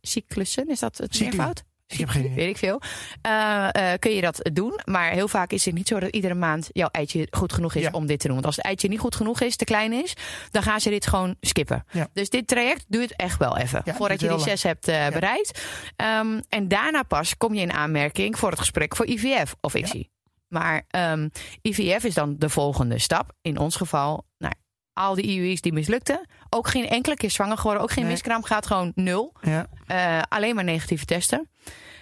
[0.01, 1.35] Cyclussen, is dat het Cycli.
[1.35, 1.63] meervoud?
[1.89, 2.35] Ik heb geen idee.
[2.35, 2.81] Weet ik veel.
[3.21, 4.79] Eh, eh, kun je dat doen.
[4.85, 7.81] Maar heel vaak is het niet zo dat iedere maand jouw eitje goed genoeg is
[7.81, 7.89] Ja.
[7.91, 8.35] om dit te doen.
[8.35, 10.13] Want als het eitje niet goed genoeg is, te klein is,
[10.51, 11.85] dan gaan ze dit gewoon skippen.
[11.91, 12.07] Ja.
[12.13, 13.81] Dus dit traject duurt echt wel even.
[13.85, 15.61] Ja, voordat je die zes hebt eh, bereikt.
[15.95, 20.09] Ehm, en daarna pas kom je in aanmerking voor het gesprek voor IVF of ICSI.
[20.47, 21.29] Maar ehm,
[21.61, 23.31] IVF is dan de volgende stap.
[23.41, 24.53] In ons geval, nou,
[24.99, 26.27] al die IUI's die mislukten.
[26.49, 27.83] Ook geen enkele keer zwanger geworden.
[27.83, 28.11] Ook geen Nee.
[28.11, 28.43] miskraam.
[28.43, 29.33] Gaat gewoon nul.
[29.41, 29.65] Ja.
[29.87, 31.49] Eh, alleen maar negatieve testen.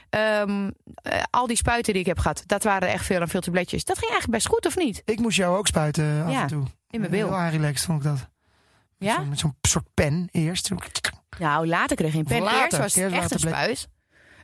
[0.09, 0.69] Ehm,
[1.01, 3.83] eh, al die spuiten die ik heb gehad, dat waren echt veel en veel tabletjes.
[3.85, 5.01] Dat ging eigenlijk best goed, of niet?
[5.05, 6.63] Ik moest jou ook spuiten af Ja, en toe.
[6.89, 7.39] In mijn bil.
[7.39, 8.29] Heel relaxed vond ik dat.
[8.97, 9.15] Ja?
[9.15, 10.69] zo'n- Met zo'n soort pen eerst.
[11.39, 12.41] Nou, later kreeg je een pen.
[12.41, 12.61] Later.
[12.63, 13.87] Eerst was het Eerst echt een tablet- spuit.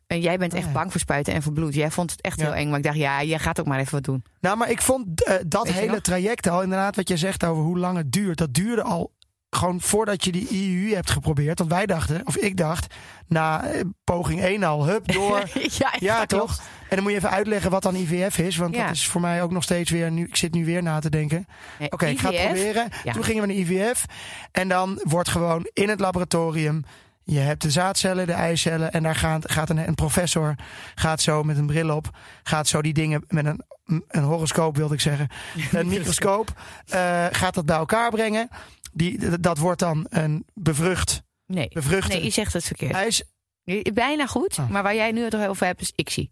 [0.07, 0.71] En jij bent echt ja.
[0.71, 1.73] bang voor spuiten en voor bloed.
[1.73, 2.45] Jij vond het echt Ja.
[2.45, 2.69] heel eng.
[2.69, 4.23] Maar ik dacht, ja, jij gaat ook maar even wat doen.
[4.41, 7.63] Nou, maar ik vond eh, dat Weet hele traject al, inderdaad, wat je zegt over
[7.63, 9.11] hoe lang het duurt, dat duurde al
[9.49, 11.59] gewoon voordat je die IUI hebt geprobeerd.
[11.59, 12.93] Want wij dachten, of ik dacht,
[13.27, 15.43] na eh, poging 1 al, hup, door.
[15.99, 16.45] ja, toch?
[16.45, 16.61] klopt.
[16.89, 18.57] En dan moet je even uitleggen wat dan IVF is.
[18.57, 18.85] Want Ja.
[18.85, 21.09] dat is voor mij ook nog steeds weer, nu, ik zit nu weer na te
[21.09, 21.45] denken.
[21.89, 22.89] Oké, ik ga het proberen.
[23.03, 23.13] Ja.
[23.13, 24.05] Toen gingen we naar IVF.
[24.51, 26.83] En dan wordt gewoon in het laboratorium.
[27.25, 28.91] Je hebt de zaadcellen, de eicellen.
[28.91, 30.55] En daar gaat, gaat een, een professor
[30.95, 32.09] gaat zo met een bril op.
[32.43, 33.63] Gaat zo die dingen met een,
[34.07, 35.27] een horoscoop, wilde ik zeggen.
[35.71, 36.61] Een microscoop.
[36.87, 38.47] eh, gaat dat bij elkaar brengen.
[38.93, 43.23] Die, dat wordt dan een bevrucht, Nee, bevruchte nee je zegt het verkeerd.
[43.63, 44.69] Je- Bijna goed, Oh.
[44.69, 46.29] maar waar jij nu het over hebt is ICSI.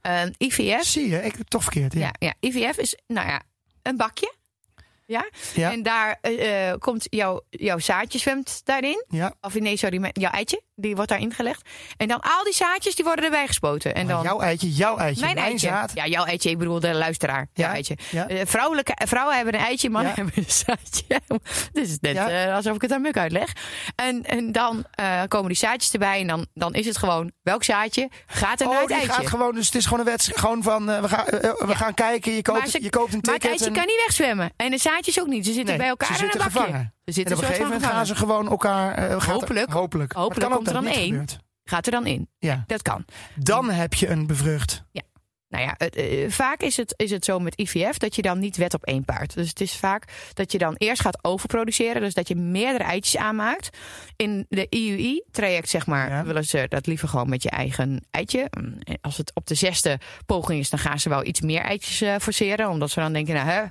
[0.00, 1.92] Ehm, IVF, Zie je, ik toch verkeerd.
[1.92, 2.00] Ja.
[2.00, 3.42] ja, ja, IVF is nou ja,
[3.82, 4.34] een bakje.
[5.08, 5.28] Ja?
[5.54, 5.72] Ja.
[5.72, 9.04] En daar eh, eh, komt jouw, jouw zaadje zwemt daarin.
[9.08, 9.34] Ja.
[9.40, 11.68] Of nee, sorry, met- jouw eitje, die wordt daarin gelegd.
[11.96, 13.94] En dan al die zaadjes, die worden erbij gespoten.
[13.94, 15.66] En Maar dan, jouw eitje, jouw eitje, mijn, mijn, eitje.
[15.68, 15.90] zaad.
[15.94, 17.46] Ja, jouw eitje, ik bedoel de luisteraar.
[17.52, 17.96] Jouw Ja, eitje.
[18.10, 18.28] ja.
[18.28, 20.16] Eh, vrouwelijke, vrouwen hebben een eitje, mannen Ja.
[20.22, 21.20] hebben een zaadje.
[21.72, 23.52] Dit is net eh, alsof ik het aan Muk uitleg.
[23.94, 26.20] En, en dan eh, komen die zaadjes erbij.
[26.20, 29.12] En dan, dan is het gewoon, welk zaadje gaat er naar Oh, het die eitje?
[29.12, 30.40] gaat gewoon, dus het is gewoon een wedstrijd.
[30.40, 31.24] Gewoon van, we, gaan,
[31.68, 33.50] we gaan kijken, je koopt, ze- je koopt een maar het ticket.
[33.60, 34.50] eitje en- kan niet wegzwemmen.
[34.56, 35.46] En de zaadjes ook niet.
[35.46, 36.50] Ze zitten Nee, bij elkaar ze in een bakje.
[36.58, 36.92] gevangen.
[37.16, 38.94] En op een gegeven moment gaan ze gewoon elkaar...
[38.98, 39.70] er- Hopelijk.
[39.72, 40.12] Hopelijk.
[40.12, 41.26] Hopelijk komt er dan één.
[41.64, 42.28] Gaat er dan in.
[42.38, 42.64] Ja.
[42.66, 43.04] Dat kan.
[43.34, 44.86] Dan heb je een bevrucht.
[45.48, 48.38] Nou ja, het, eh, vaak is het, is het zo met IVF dat je dan
[48.38, 49.34] niet wet op één paard.
[49.34, 52.02] Dus het is vaak dat je dan eerst gaat overproduceren.
[52.02, 53.76] Dus dat je meerdere eitjes aanmaakt.
[54.16, 56.24] In de IUI-traject, zeg maar, Ja.
[56.24, 58.50] willen ze dat liever gewoon met je eigen eitje.
[59.00, 62.14] Als het op de zesde poging is, dan gaan ze wel iets meer eitjes eh,
[62.20, 62.68] forceren.
[62.68, 63.62] Omdat ze dan denken, nou hè,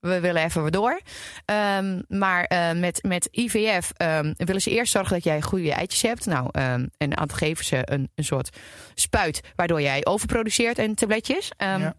[0.00, 1.00] we willen even weer door.
[1.44, 6.02] Ehm, maar eh, met, met IVF ehm, willen ze eerst zorgen dat jij goede eitjes
[6.02, 6.26] hebt.
[6.26, 8.56] Nou, ehm, en dan geven ze een, een soort
[8.94, 11.52] spuit waardoor jij overproduceert en tabletjes.
[11.58, 11.94] Ja.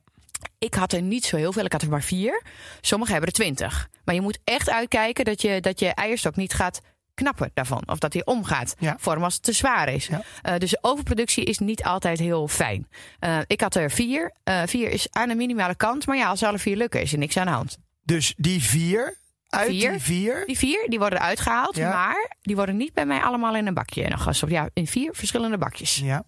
[0.57, 2.43] Ik had er niet zo heel veel, ik had er maar vier.
[2.81, 3.88] Sommigen hebben er twintig.
[4.03, 6.81] Maar je moet echt uitkijken dat je, dat je eierstok niet gaat
[7.13, 7.83] knappen daarvan.
[7.86, 8.75] Of dat hij omgaat.
[8.79, 8.95] Ja.
[8.99, 10.07] Voor hem als het te zwaar is.
[10.07, 10.21] Ja.
[10.41, 12.88] Eh, dus overproductie is niet altijd heel fijn.
[13.19, 14.33] Eh, ik had er vier.
[14.65, 16.05] Vier is aan de minimale kant.
[16.05, 17.77] Maar ja, als alle vier lukken is er niks aan de hand.
[18.08, 19.17] Dus die vier,
[19.48, 19.91] uit Vier.
[19.91, 20.46] die vier...
[20.46, 21.76] Die vier die worden uitgehaald.
[21.76, 21.89] Ja.
[21.89, 24.08] Maar die worden niet bij mij allemaal in een bakje.
[24.08, 25.96] Nog op ja, in vier verschillende bakjes.
[25.96, 26.24] Ja.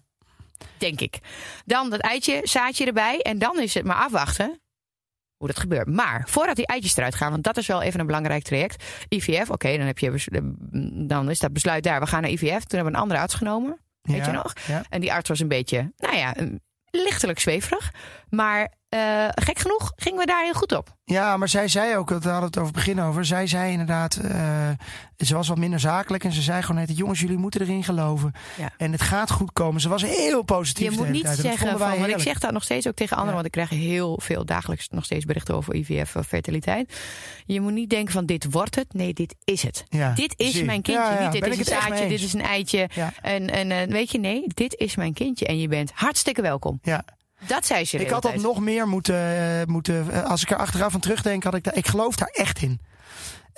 [0.78, 1.18] Denk ik.
[1.64, 3.20] Dan dat eitje, zaadje erbij.
[3.20, 4.60] En dan is het maar afwachten
[5.36, 5.88] hoe dat gebeurt.
[5.88, 8.84] Maar voordat die eitjes eruit gaan, want dat is wel even een belangrijk traject.
[9.08, 10.54] IVF, oké, dan heb je
[11.06, 12.00] dan is dat besluit daar.
[12.00, 12.64] We gaan naar IVF.
[12.64, 13.80] Toen hebben we een andere arts genomen.
[14.02, 14.26] Weet ja.
[14.26, 14.52] je nog?
[14.66, 14.82] Ja.
[14.88, 16.34] En die arts was een beetje, nou ja,
[16.90, 17.92] lichtelijk zweverig.
[18.28, 20.96] Maar eh, gek genoeg gingen we daar heel goed op.
[21.04, 23.24] Ja, maar zij zei ook, we hadden het over het begin over.
[23.24, 24.68] Zij zei inderdaad, eh,
[25.18, 26.24] ze was wat minder zakelijk.
[26.24, 28.32] En ze zei gewoon net, jongens, jullie moeten erin geloven.
[28.56, 28.70] Ja.
[28.76, 29.80] En het gaat goed komen.
[29.80, 32.62] Ze was heel positief Je moet niet dat zeggen van, want ik zeg dat nog
[32.62, 33.42] steeds ook tegen anderen, Ja.
[33.42, 37.00] want ik krijg heel veel dagelijks nog steeds berichten over IVF of fertiliteit.
[37.46, 39.84] Je moet niet denken van dit wordt het, nee, dit is het.
[39.88, 40.64] Ja, Dit is zie.
[40.64, 42.88] mijn kindje, niet dit ben is een zaadje, dit is een eitje.
[43.22, 46.78] En, en eh, weet je, nee, dit is mijn kindje en je bent hartstikke welkom.
[46.82, 47.04] Ja.
[47.46, 50.56] Dat zei ze Ik had dat nog meer moeten, eh, moeten eh, als ik er
[50.56, 52.80] achteraf van terugdenk, had ik daar, ik geloof daar echt in.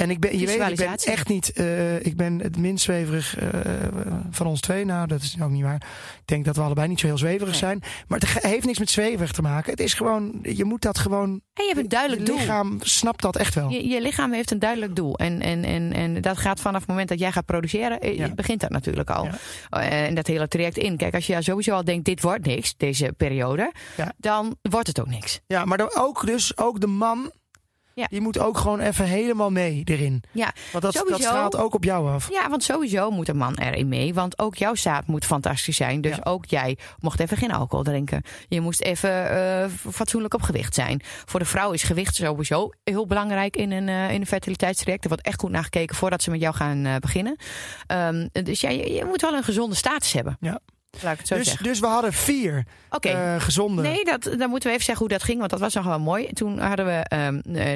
[0.03, 3.37] En ik ben, je weet, ik ben echt niet, eh, ik ben het minst zweverig
[3.39, 3.49] eh,
[4.31, 4.85] van ons twee.
[4.85, 5.75] Nou, dat is ook niet waar.
[6.21, 7.59] Ik denk dat we allebei niet zo heel zweverig Nee.
[7.59, 7.83] zijn.
[8.09, 9.71] Maar het heeft niks met zweverig te maken.
[9.71, 12.37] Het is gewoon, je moet dat gewoon, En je hebt een duidelijk je doel.
[12.37, 13.71] lichaam snapt dat echt wel.
[13.71, 15.17] Je, je lichaam heeft een duidelijk doel.
[15.19, 18.29] En, en, en, en dat gaat vanaf het moment dat jij gaat produceren, eh, Ja.
[18.35, 19.25] begint dat natuurlijk al.
[19.25, 19.81] Ja.
[19.81, 20.97] En dat hele traject in.
[20.97, 24.13] Kijk, als je sowieso al denkt, dit wordt niks, deze periode, Ja.
[24.17, 25.41] dan wordt het ook niks.
[25.47, 27.31] Ja, maar dan ook dus ook de man,
[27.95, 28.07] Ja.
[28.11, 30.23] die moet ook gewoon even helemaal mee erin.
[30.33, 31.29] Ja, Want dat, dat Sowieso.
[31.29, 32.31] straalt ook op jou af.
[32.31, 34.15] ja, want sowieso moet een man erin mee.
[34.15, 36.01] Want ook jouw zaad moet fantastisch zijn.
[36.01, 36.21] Dus Ja.
[36.25, 38.23] ook jij mocht even geen alcohol drinken.
[38.49, 41.01] Je moest even eh, fatsoenlijk op gewicht zijn.
[41.25, 45.03] Voor de vrouw is gewicht sowieso heel belangrijk in een, eh, in een fertiliteitstraject.
[45.03, 47.37] Er wordt echt goed naar gekeken voordat ze met jou gaan eh, beginnen.
[47.87, 50.37] Ehm, dus ja, je, je moet wel een gezonde status hebben.
[50.41, 50.61] Ja.
[51.01, 51.65] Laat ik het zo Dus, zeggen.
[51.65, 52.65] dus we hadden vier
[53.01, 53.83] eh, gezonde.
[53.83, 56.01] Nee, dat, dan moeten we even zeggen hoe dat ging, want dat was nog wel
[56.01, 56.33] mooi.
[56.33, 57.29] Toen hadden we, eh,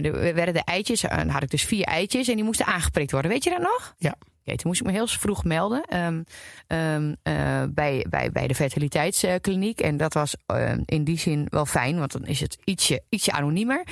[0.03, 3.11] de, werden de eitjes, eh, dan had ik dus vier eitjes en die moesten aangeprikt
[3.11, 3.31] worden.
[3.31, 3.95] Weet je dat nog?
[3.99, 4.15] Ja.
[4.45, 6.23] Oké, toen moest ik me heel vroeg melden ehm,
[6.67, 9.81] ehm, eh, bij, bij, bij de fertiliteitskliniek.
[9.81, 10.35] En dat was
[10.85, 13.87] in die zin wel fijn, want dan is het ietsje, ietsje anoniemer.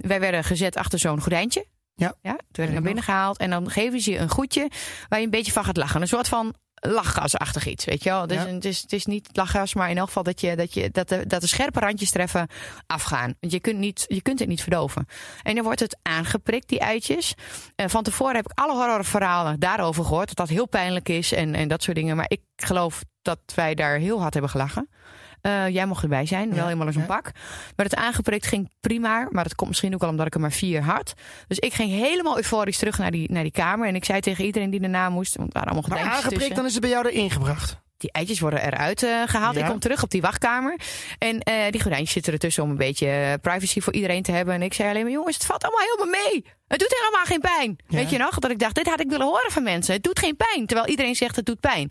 [0.00, 1.66] Wij werden gezet achter zo'n gordijntje.
[1.94, 2.14] Ja.
[2.22, 4.70] ja toen werd ik naar binnen gehaald en dan geven ze je een goedje
[5.08, 6.00] waar je een beetje van gaat lachen.
[6.00, 6.54] Een soort van
[6.86, 8.26] lachgasachtig iets, weet je wel.
[8.26, 8.46] Dus Ja.
[8.46, 11.08] het, is, het is niet lachgas, maar in elk geval dat, je, dat, je, dat,
[11.08, 12.48] de, dat de scherpe randjes treffen
[12.86, 13.34] afgaan.
[13.40, 15.06] Want je kunt, niet, je kunt het niet verdoven.
[15.42, 17.34] En dan wordt het aangeprikt, die eitjes.
[17.76, 20.26] En van tevoren heb ik alle horrorverhalen daarover gehoord.
[20.26, 22.16] Dat dat heel pijnlijk is en, en dat soort dingen.
[22.16, 24.88] Maar ik geloof dat wij daar heel hard hebben gelachen.
[25.46, 27.30] Eh, jij mocht erbij zijn, wel helemaal in zo'n pak.
[27.76, 29.28] Maar het aangeprikt ging prima.
[29.30, 31.14] Maar dat komt misschien ook wel omdat ik er maar vier had.
[31.48, 33.88] Dus ik ging helemaal euforisch terug naar die, naar die kamer.
[33.88, 35.36] En ik zei tegen iedereen die erna moest...
[35.36, 36.54] Want waren allemaal maar aangeprikt, tussen.
[36.54, 37.84] dan is het bij jou erin gebracht.
[37.96, 39.54] Die eitjes worden eruit eh, gehaald.
[39.54, 39.60] Ja.
[39.60, 40.80] Ik kom terug op die wachtkamer.
[41.18, 44.54] En eh, die gordijntjes zitten ertussen om een beetje privacy voor iedereen te hebben.
[44.54, 46.44] En ik zei alleen maar, jongens, het valt allemaal helemaal mee.
[46.68, 47.78] Het doet helemaal geen pijn.
[47.88, 47.96] Ja.
[47.96, 48.38] Weet je nog?
[48.38, 49.94] Dat ik dacht, dit had ik willen horen van mensen.
[49.94, 50.66] Het doet geen pijn.
[50.66, 51.90] Terwijl iedereen zegt, het doet pijn.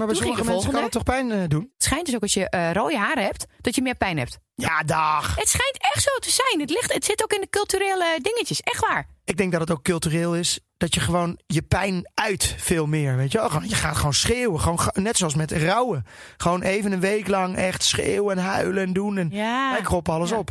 [0.00, 1.60] Maar bij sommige de mensen kan het toch pijn eh, doen?
[1.74, 4.38] Het schijnt dus ook als je eh, rode haren hebt, dat je meer pijn hebt.
[4.54, 5.36] Ja, dag.
[5.36, 6.60] Het schijnt echt zo te zijn.
[6.60, 8.60] Het, ligt, het zit ook in de culturele dingetjes.
[8.60, 9.06] Echt waar.
[9.24, 13.16] Ik denk dat het ook cultureel is dat je gewoon je pijn uit veel meer.
[13.16, 13.62] Weet je, wel?
[13.62, 14.60] Je gaat gewoon schreeuwen.
[14.60, 16.06] Gewoon, net zoals met rouwen.
[16.36, 19.18] Gewoon even een week lang echt schreeuwen en huilen en doen.
[19.18, 19.70] En Ja.
[19.72, 20.36] wij kroppen alles Ja.
[20.36, 20.50] op.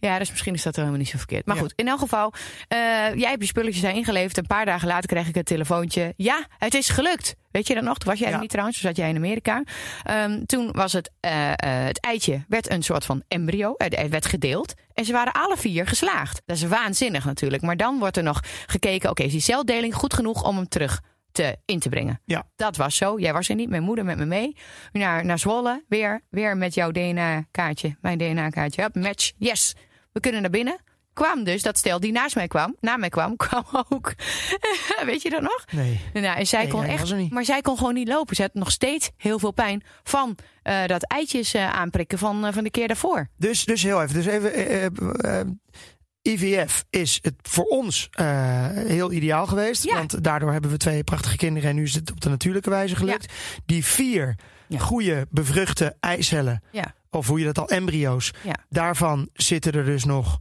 [0.00, 1.46] Ja, dus misschien is dat helemaal niet zo verkeerd.
[1.46, 1.62] Maar Ja.
[1.62, 2.32] goed, in elk geval,
[2.68, 2.78] eh,
[3.14, 4.36] jij hebt je spulletjes zijn ingeleverd.
[4.36, 6.14] Een paar dagen later kreeg ik een telefoontje.
[6.16, 7.34] Ja, het is gelukt.
[7.50, 7.98] Weet je dat nog?
[7.98, 8.40] Toen was jij er Ja.
[8.40, 9.62] niet trouwens, toen zat jij in Amerika.
[10.02, 13.74] Ehm, toen was het, eh, eh, het eitje werd een soort van embryo.
[13.76, 14.74] Het het werd gedeeld.
[14.94, 16.42] En ze waren alle vier geslaagd.
[16.46, 17.62] Dat is waanzinnig natuurlijk.
[17.62, 21.00] Maar dan wordt er nog gekeken, oké, is die celdeling goed genoeg om hem terug
[21.32, 22.20] te, in te brengen?
[22.24, 22.46] Ja.
[22.56, 23.18] Dat was zo.
[23.18, 24.56] Jij was er niet, mijn moeder met me mee.
[24.92, 27.96] Naar, naar Zwolle, weer, weer met jouw DNA-kaartje.
[28.00, 28.90] Mijn DNA-kaartje.
[28.92, 29.74] Match, yes.
[30.12, 30.78] We kunnen naar binnen.
[31.12, 34.14] Kwam dus dat stel die naast mij kwam, na mij kwam, kwam ook.
[35.04, 35.64] Weet je dat nog?
[35.72, 36.00] Nee.
[36.12, 38.36] Nou, en zij Nee, kon echt, maar zij kon gewoon niet lopen.
[38.36, 42.52] Ze had nog steeds heel veel pijn van eh, dat eitjes eh, aanprikken van, eh,
[42.52, 43.28] van de keer daarvoor.
[43.36, 44.14] Dus, dus heel even.
[44.14, 45.60] Dus even
[46.22, 48.08] IVF is het voor ons
[48.74, 49.84] heel ideaal geweest.
[49.84, 49.94] Ja.
[49.94, 51.68] Want daardoor hebben we twee prachtige kinderen.
[51.70, 53.32] En nu is het op de natuurlijke wijze gelukt.
[53.66, 54.36] Die vier
[54.68, 54.78] Ja.
[54.78, 56.62] goede bevruchte eicellen.
[56.70, 56.94] Ja.
[57.10, 58.32] Of hoe je dat al, embryo's.
[58.42, 58.54] Ja.
[58.68, 60.38] Daarvan zitten er dus nog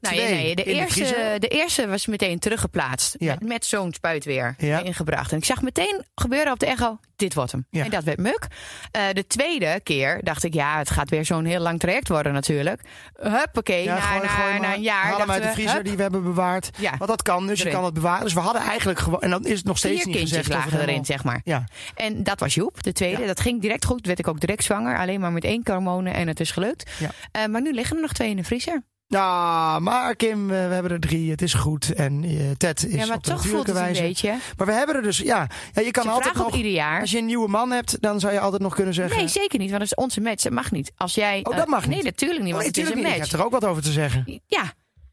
[0.00, 3.14] twee nee, nee, de, eerste, de eerste was meteen teruggeplaatst.
[3.18, 3.36] Ja.
[3.38, 4.80] Met, met zo'n spuit weer Ja.
[4.82, 5.32] ingebracht.
[5.32, 7.66] En ik zag meteen gebeuren op de echo, dit wordt hem.
[7.70, 7.84] Ja.
[7.84, 8.46] En dat werd muk.
[8.90, 12.32] Eh, de tweede keer dacht ik, ja, het gaat weer zo'n heel lang traject worden
[12.32, 12.80] natuurlijk.
[13.20, 14.74] Huppakee, na, gooi- na, gooi na maar.
[14.74, 15.02] een jaar.
[15.04, 16.70] Haal hem uit de vriezer hup, die we hebben bewaard.
[16.78, 16.90] Ja.
[16.98, 18.24] Want dat kan, dus je kan het bewaren.
[18.24, 19.20] Dus we hadden eigenlijk gewoon...
[19.20, 20.64] En dan is het nog steeds vier niet kindjes gezegd.
[20.64, 21.40] lagen erin, zeg maar.
[21.44, 21.64] Ja,
[21.94, 23.26] En dat was Joep, de tweede.
[23.26, 24.06] Dat ging direct goed.
[24.06, 24.98] Werd ik ook direct zwanger.
[24.98, 26.90] Alleen maar met één hormonen en het is gelukt.
[26.98, 27.10] Ja.
[27.32, 28.82] Eh, maar nu liggen er nog twee in de vriezer.
[29.08, 31.30] Nou, maar Kim, we hebben er drie.
[31.30, 31.94] Het is goed.
[31.94, 34.36] En eh, Ted is ja, maar op toch voelt het een beetje.
[34.56, 35.48] Maar we hebben er dus, ja.
[35.72, 37.00] ja je kan altijd nog, ieder jaar.
[37.00, 39.16] als je een nieuwe man hebt, dan zou je altijd nog kunnen zeggen.
[39.16, 40.42] Nee, zeker niet, want dat is onze match.
[40.42, 40.92] Dat mag niet.
[40.96, 41.94] Als jij, Oh, dat eh, mag niet?
[41.94, 43.04] Nee, natuurlijk niet, Oh, want het is een niet.
[43.04, 43.18] Match.
[43.18, 44.42] heb er ook wat over te zeggen.
[44.46, 44.72] Ja,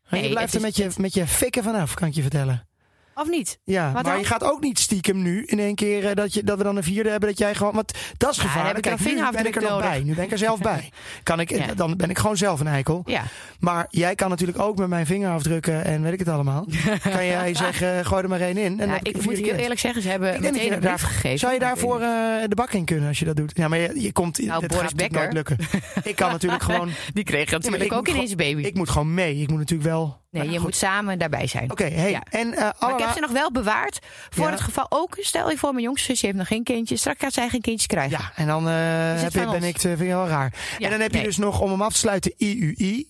[0.09, 2.67] Nee, je blijft het er met je, met je fikken vanaf, kan ik je vertellen.
[3.15, 3.59] Of niet?
[3.63, 6.57] Ja, maar je gaat ook niet stiekem nu in één keer eh, dat, je, dat
[6.57, 7.29] we dan een vierde hebben.
[7.29, 8.81] Dat jij gewoon, want dat is Ja, gevaarlijk.
[8.81, 10.01] Kijk, nu ben ik er nog bij.
[10.03, 10.89] Nu ben ik er zelf bij.
[11.23, 11.73] Kan ik, Ja.
[11.73, 13.01] Dan ben ik gewoon zelf een eikel.
[13.05, 13.23] Ja.
[13.59, 16.65] Maar jij kan natuurlijk ook met mijn vinger afdrukken en weet ik het allemaal.
[17.03, 18.79] kan jij zeggen, gooi er maar één in.
[18.79, 21.39] En Ja, ik moet heel eerlijk zeggen, ze hebben Ik meteen een brief gegeven.
[21.39, 22.07] Zou je daarvoor eh,
[22.47, 23.51] de bak in kunnen als je dat doet?
[23.55, 24.39] Ja, maar je, je komt.
[24.45, 25.57] Nou, het Boris gaat nooit lukken.
[26.03, 26.89] ik kan natuurlijk gewoon.
[27.13, 28.61] Die kreeg natuurlijk ook ineens een baby.
[28.61, 29.35] Ik moet gewoon mee.
[29.41, 30.19] Ik moet natuurlijk wel.
[30.31, 31.71] nee, Nou, je moet samen daarbij zijn.
[31.71, 32.21] Oké, hey.
[32.29, 32.53] En
[33.01, 34.51] ik heb ze nog wel bewaard voor Ja.
[34.51, 35.17] het geval ook.
[35.19, 36.97] Stel je voor, mijn jongste zusje heeft nog geen kindje.
[36.97, 38.17] Straks gaat zij geen kindjes krijgen.
[38.19, 40.53] Ja, en dan heb je, van ben ik, eh, vind ik heel raar.
[40.77, 43.07] Ja, en dan heb je dus nog, om hem af te sluiten, IUI.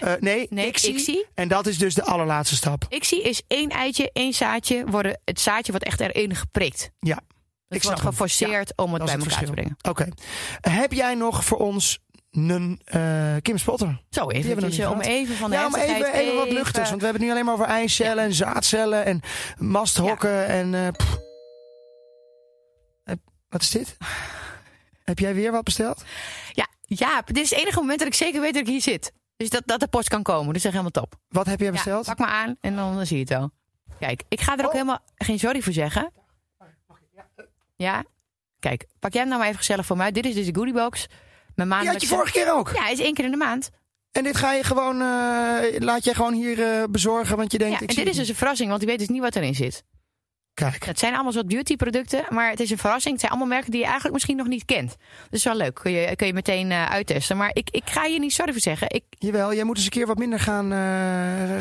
[0.00, 0.90] Eh, nee, Nee, ICSI.
[0.92, 1.24] ICSI.
[1.34, 2.84] En dat is dus de allerlaatste stap.
[2.88, 4.84] Ik zie is één eitje, één zaadje.
[4.86, 6.90] Worden, het zaadje wordt echt erin geprikt.
[7.00, 7.20] Ja,
[7.68, 9.76] snap wordt geforceerd om het bij elkaar te brengen.
[9.88, 10.08] Oké.
[10.60, 11.98] Heb jij nog voor ons
[12.30, 14.02] een eh, Kim Spotter?
[14.10, 16.88] Zo eventjes, niet om even van de ja, maar even, even wat luchtigs.
[16.88, 19.20] Want we hebben het nu alleen maar over eicellen en zaadcellen en
[19.58, 20.74] masthokken en...
[20.74, 20.86] eh.
[23.04, 23.14] Eh,
[23.48, 23.96] wat is dit?
[25.04, 26.04] Heb jij weer wat besteld?
[26.52, 29.12] Ja, ja, dit is het enige moment dat ik zeker weet dat ik hier zit.
[29.36, 30.52] Dus dat, dat de post kan komen.
[30.52, 31.14] Dus dat is helemaal top.
[31.28, 32.06] Wat heb jij Ja, besteld?
[32.06, 33.50] pak maar aan en dan zie je het wel.
[33.98, 34.72] Kijk, ik ga er ook Oh.
[34.72, 36.12] helemaal geen sorry voor zeggen.
[37.76, 38.04] Ja?
[38.58, 40.10] Kijk, pak jij hem nou maar even gezellig voor mij.
[40.12, 41.06] Dit is dus de goodiebox.
[41.68, 42.70] Mijn Die had je vorige keer ook.
[42.74, 43.70] Ja, is één keer in de maand.
[44.12, 47.78] En dit ga je gewoon, eh, laat je gewoon hier eh, bezorgen, want je denkt...
[47.78, 49.54] Ja, ik en dit is dus een verrassing, want die weet dus niet wat erin
[49.54, 49.84] zit.
[50.54, 53.12] Kijk, Het zijn allemaal soort beautyproducten, maar het is een verrassing.
[53.12, 54.96] Het zijn allemaal merken die je eigenlijk misschien nog niet kent.
[55.30, 55.74] Dus wel leuk.
[55.74, 57.36] Kun je, kun je meteen eh, uittesten.
[57.36, 58.90] Maar ik, ik ga je niet sorry voor zeggen.
[58.90, 60.70] Ik, jawel, jij moet eens een keer wat minder gaan,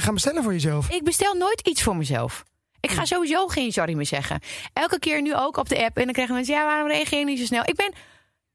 [0.02, 0.90] gaan bestellen voor jezelf.
[0.90, 2.44] ik bestel nooit iets voor mezelf.
[2.80, 4.40] Ik ga sowieso geen sorry meer zeggen.
[4.74, 5.98] Elke keer nu ook op de app.
[5.98, 7.64] En dan krijgen mensen, ja, waarom reageer je niet zo snel?
[7.66, 7.94] Ik ben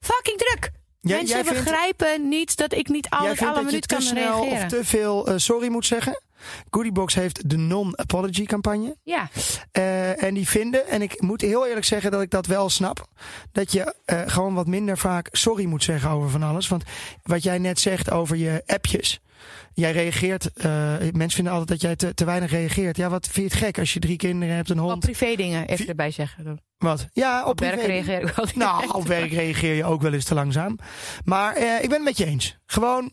[0.00, 0.70] fucking druk.
[1.04, 3.88] Jij- mensen jij vindt- begrijpen niet dat ik niet Jij vindt alle dat je minuut
[3.88, 4.62] te kan snel reageren.
[4.64, 6.22] of te veel eh, sorry moet zeggen?
[6.70, 8.96] Goodiebox heeft de non-apology campagne.
[9.02, 9.28] Ja,
[9.72, 13.06] Eh, en die vinden, en ik moet heel eerlijk zeggen dat ik dat wel snap,
[13.52, 16.68] dat je eh, gewoon wat minder vaak sorry moet zeggen over van alles.
[16.68, 16.82] Want
[17.22, 19.20] wat jij net zegt over je appjes.
[19.74, 20.64] Jij reageert, eh,
[20.98, 22.96] mensen vinden altijd dat jij te, te weinig reageert.
[22.96, 25.00] Ja, wat vind je het gek als je drie kinderen hebt, een op hond?
[25.00, 26.60] privé dingen even erbij zeggen.
[26.78, 27.08] Wat?
[27.12, 27.86] Ja, op, Op werk privé.
[27.92, 28.46] reageer ik wel.
[28.54, 30.78] Nou, op werk reageer je ook wel eens te langzaam.
[31.24, 32.56] Maar eh, ik ben het met je eens.
[32.66, 33.12] Gewoon,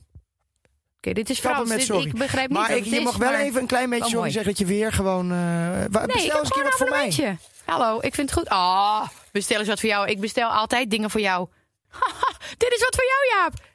[0.97, 1.69] Oké, dit is Frans.
[1.69, 2.05] met Dit- sorry.
[2.07, 4.03] ik begrijp niet maar wat ik, je is, mag wel maar- even een klein beetje
[4.03, 5.27] wel sorry zeggen dat je weer gewoon...
[5.27, 7.37] Nee, ik bestel eens een keer wat voor mij.
[7.65, 8.49] Hallo, ik vind het goed.
[8.49, 10.07] Ah, bestel eens wat voor jou.
[10.09, 11.47] Ik bestel altijd dingen voor jou.
[12.57, 13.69] Dit is wat voor jou, Jaap.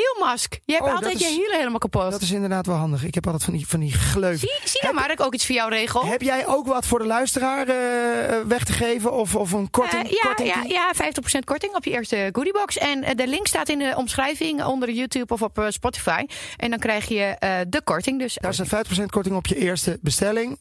[0.00, 0.58] Hielmask.
[0.64, 2.10] Je hebt Oh, altijd is- je hielen helemaal kapot.
[2.10, 3.04] Dat is inderdaad wel handig.
[3.04, 4.38] Ik heb altijd van die, van die gleuf.
[4.38, 6.04] Zie, zie dan maar dat ik ook iets voor jou regel.
[6.06, 9.12] Heb jij ook wat voor de luisteraar eh, weg te geven?
[9.12, 10.04] Of, of een korting?
[10.04, 12.78] Eh, ja, korting ja, ja, 50% korting op je eerste goodiebox.
[12.78, 16.24] En eh, de link staat in de omschrijving onder YouTube of op eh, Spotify.
[16.56, 18.34] En dan krijg je eh, de korting dus.
[18.40, 20.58] Daar staat 50% korting op je eerste bestelling.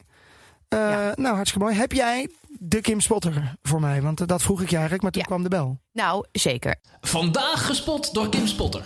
[0.68, 1.12] Eh, Ja.
[1.16, 1.78] Nou, hartstikke mooi.
[1.80, 4.02] Heb jij de Kim Spotter voor mij?
[4.02, 5.28] Want eh, dat vroeg ik je eigenlijk, maar toen Ja.
[5.28, 5.80] kwam de bel.
[5.94, 6.76] Nou, zeker.
[7.02, 8.84] Vandaag gespot door Kim Spotter.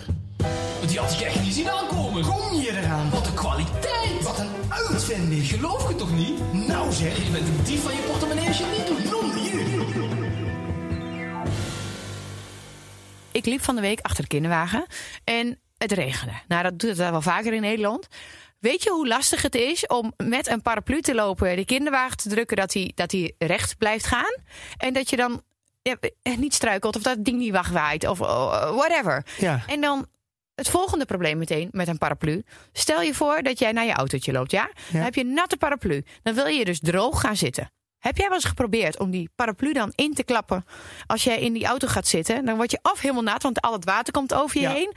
[0.90, 2.24] Die had ik echt niet zien aankomen.
[2.24, 3.10] Kom je eraan?
[3.10, 4.22] Wat een kwaliteit.
[4.24, 5.48] Wat een uitvinding.
[5.48, 6.54] Geloof ik het toch niet?
[6.54, 7.26] Nou zeg.
[7.26, 9.12] Je bent een dief van je portemonnee als je het niet doet.
[9.12, 9.60] Non hier.
[13.32, 14.86] Ik liep van de week achter de kinderwagen
[15.24, 16.34] en het regende.
[16.48, 18.08] Nou, dat doet het wel vaker in Nederland.
[18.60, 22.30] Weet je hoe lastig het is om met een paraplu te lopen, de kinderwagen te
[22.30, 24.36] drukken, dat hij, dat hij recht blijft gaan?
[24.78, 25.42] En dat je dan
[25.82, 25.96] ja,
[26.38, 29.26] niet struikelt of dat het ding niet wegwaait of oh, whatever.
[29.38, 29.64] Ja.
[29.68, 30.08] En dan
[30.60, 32.44] het volgende probleem meteen met een paraplu.
[32.72, 34.70] Stel je voor dat jij naar je autootje loopt, ja?
[34.92, 36.04] Dan heb je een natte paraplu.
[36.24, 37.72] Dan wil je dus droog gaan zitten.
[38.00, 40.66] Heb jij wel eens geprobeerd om die paraplu dan in te klappen
[41.08, 42.46] als jij in die auto gaat zitten?
[42.46, 44.74] Dan word je of helemaal nat, want al het water komt over je Ja.
[44.74, 44.94] heen.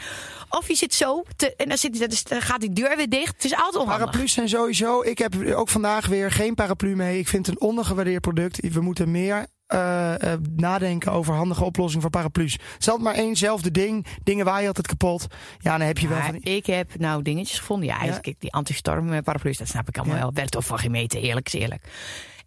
[0.48, 3.32] Of je zit zo te, en dan, zit, dan gaat die deur weer dicht.
[3.34, 4.06] Het is altijd onhandig.
[4.06, 5.02] Paraplu's zijn sowieso.
[5.02, 7.18] Ik heb ook vandaag weer geen paraplu mee.
[7.18, 8.58] Ik vind het een ondergewaardeerd product.
[8.72, 12.52] We moeten meer eh, eh, nadenken over handige oplossingen voor paraplu's.
[12.52, 14.06] Het altijd maar éénzelfde ding.
[14.22, 15.26] Dingen waaien altijd kapot.
[15.58, 17.88] Ja, dan heb je wel van ik heb nou dingetjes gevonden.
[17.88, 20.32] Ja, eigenlijk die antistorm eh, paraplu's, dat snap ik allemaal wel.
[20.32, 21.84] Werkt toch van gemeten, eerlijk is eerlijk.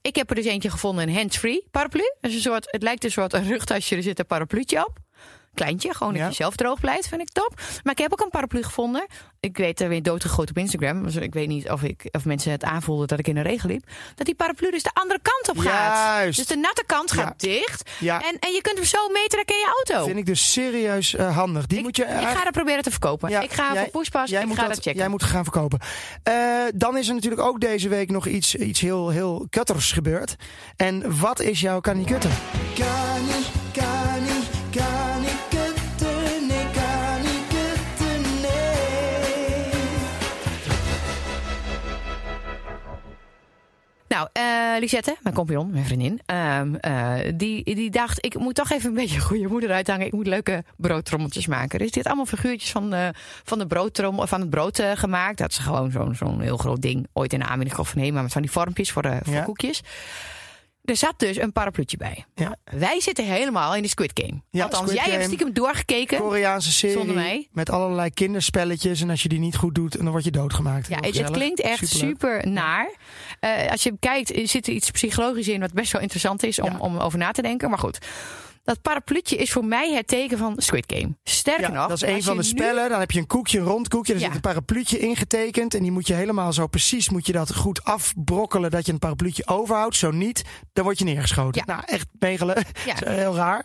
[0.01, 2.13] Ik heb er dus eentje gevonden, een hands-free paraplu.
[2.21, 4.99] Dat is een soort, het lijkt een soort een rugtasje, er zit een parapluutje op.
[5.55, 6.27] Kleintje, gewoon dat Ja.
[6.27, 7.53] je zelf droog blijft, vind ik top.
[7.83, 9.05] Maar ik heb ook een paraplu gevonden.
[9.39, 11.03] Ik weet er weer doodgegooid op Instagram.
[11.03, 13.69] Dus ik weet niet of, ik, of mensen het aanvoelden dat ik in de regen
[13.69, 13.83] liep.
[14.15, 15.97] Dat die paraplu dus de andere kant op gaat.
[16.17, 16.37] Juist.
[16.37, 17.89] Dus de natte kant gaat dicht.
[17.99, 18.21] Ja.
[18.21, 20.05] En, en je kunt hem zo meetrekken in je auto.
[20.05, 21.65] Vind ik dus serieus eh, handig.
[21.67, 23.29] Die ik, moet je ik eigenlijk- ga dat proberen te verkopen.
[23.29, 24.99] Ja, ik ga jij- voor Poespas, jij ik moet ga dat, dat checken.
[24.99, 25.79] Jij moet gaan verkopen.
[26.23, 26.33] Eh,
[26.75, 30.35] dan is er natuurlijk ook deze week nog iets, iets heel, heel kutters gebeurd.
[30.75, 32.31] En wat is jouw kanikutter?
[32.77, 32.87] Kani,
[33.27, 33.43] kani,
[44.15, 48.71] Nou, eh Lisette, mijn compagnon, mijn vriendin, ehm, eh, die, die dacht: ik moet toch
[48.71, 50.06] even een beetje goede moeder uithangen.
[50.06, 51.80] Ik moet leuke broodtrommeltjes maken.
[51.80, 53.12] Dus die had allemaal figuurtjes van, de
[53.43, 55.38] van, de broodtrommel, van het brood eh, gemaakt.
[55.38, 57.08] Dat is gewoon zo'n zo'n heel groot ding.
[57.13, 59.41] Ooit in de aanbieding gekocht van Hema met van die vormpjes voor, de, voor Ja.
[59.43, 59.82] koekjes.
[60.86, 62.26] Er zat dus een parapluutje bij.
[62.36, 62.56] Ja.
[62.63, 64.41] Wij zitten helemaal in de Squid Game.
[64.50, 66.17] Ja, Althans, Squid jij hebt stiekem doorgekeken.
[66.19, 67.48] Koreaanse serie Zonder mij.
[67.52, 69.02] met allerlei kinderspelletjes.
[69.02, 70.88] En als je die niet goed doet, dan word je doodgemaakt.
[70.88, 72.10] Ja, het, klinkt echt Superleuk.
[72.41, 72.93] super naar.
[73.39, 76.71] Eh, als je kijkt, zit er iets psychologisch in wat best wel interessant is om,
[76.71, 76.78] Ja.
[76.80, 77.69] om over na te denken.
[77.69, 77.98] Maar goed,
[78.65, 81.15] dat parapluutje is voor mij het teken van Squid Game.
[81.23, 82.89] Sterker Ja, nog, dat is een van de nu- spellen.
[82.89, 84.13] Dan heb je een koekje, een rond koekje.
[84.13, 84.25] Er Ja.
[84.25, 85.73] zit een parapluutje ingetekend.
[85.73, 88.71] En die moet je helemaal zo precies moet je dat goed afbrokkelen.
[88.71, 89.95] Dat je een parapluutje overhoudt.
[89.95, 91.63] Zo niet, dan word je neergeschoten.
[91.65, 91.73] Ja.
[91.73, 92.65] Nou, echt megelen.
[93.06, 93.60] Heel raar.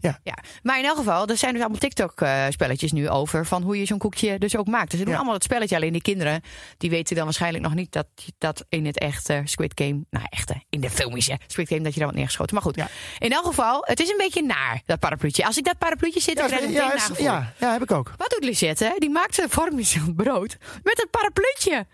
[0.00, 0.18] Ja.
[0.22, 0.38] Ja.
[0.62, 3.98] Maar in elk geval, er zijn dus allemaal TikTok-spelletjes nu over van hoe je zo'n
[3.98, 4.90] koekje dus ook maakt.
[4.90, 5.76] Dus ze doen allemaal het spelletje.
[5.76, 6.40] Alleen die kinderen,
[6.78, 8.06] die weten dan waarschijnlijk nog niet dat
[8.38, 11.94] dat in het echte Squid Game, nou echte, in de filmische Squid Game, dat je
[12.00, 12.54] dan wordt neergeschoten.
[12.54, 12.88] Maar goed, Ja.
[13.18, 15.44] in elk geval, het is een beetje naar, dat parapluutje.
[15.46, 18.12] Als ik dat parapluutje zit, Ja, ik krijg ik ja, ja, ja, heb ik ook.
[18.16, 18.94] Wat doet Lisette?
[18.98, 21.86] Die maakt zijn het brood met een parapluutje.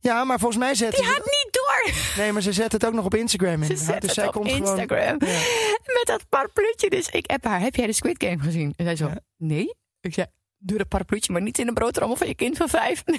[0.00, 1.92] Ja, maar volgens mij zet Die gaat niet door.
[2.16, 3.62] Nee, maar ze zet het ook nog op Instagram.
[3.62, 3.84] Ze inderdaad.
[3.86, 5.18] zet dus het zij op komt Instagram.
[5.18, 5.40] Gewoon, ja.
[5.98, 6.90] Met dat parapluutje.
[6.90, 7.60] Dus ik heb haar.
[7.60, 8.74] Heb jij de Squid Game gezien?
[8.76, 9.20] En zij zo, Ja.
[9.36, 9.74] nee.
[10.00, 10.26] Ik zei,
[10.62, 13.02] doe dat parapluutje, maar niet in de broodrommel van je kind van vijf.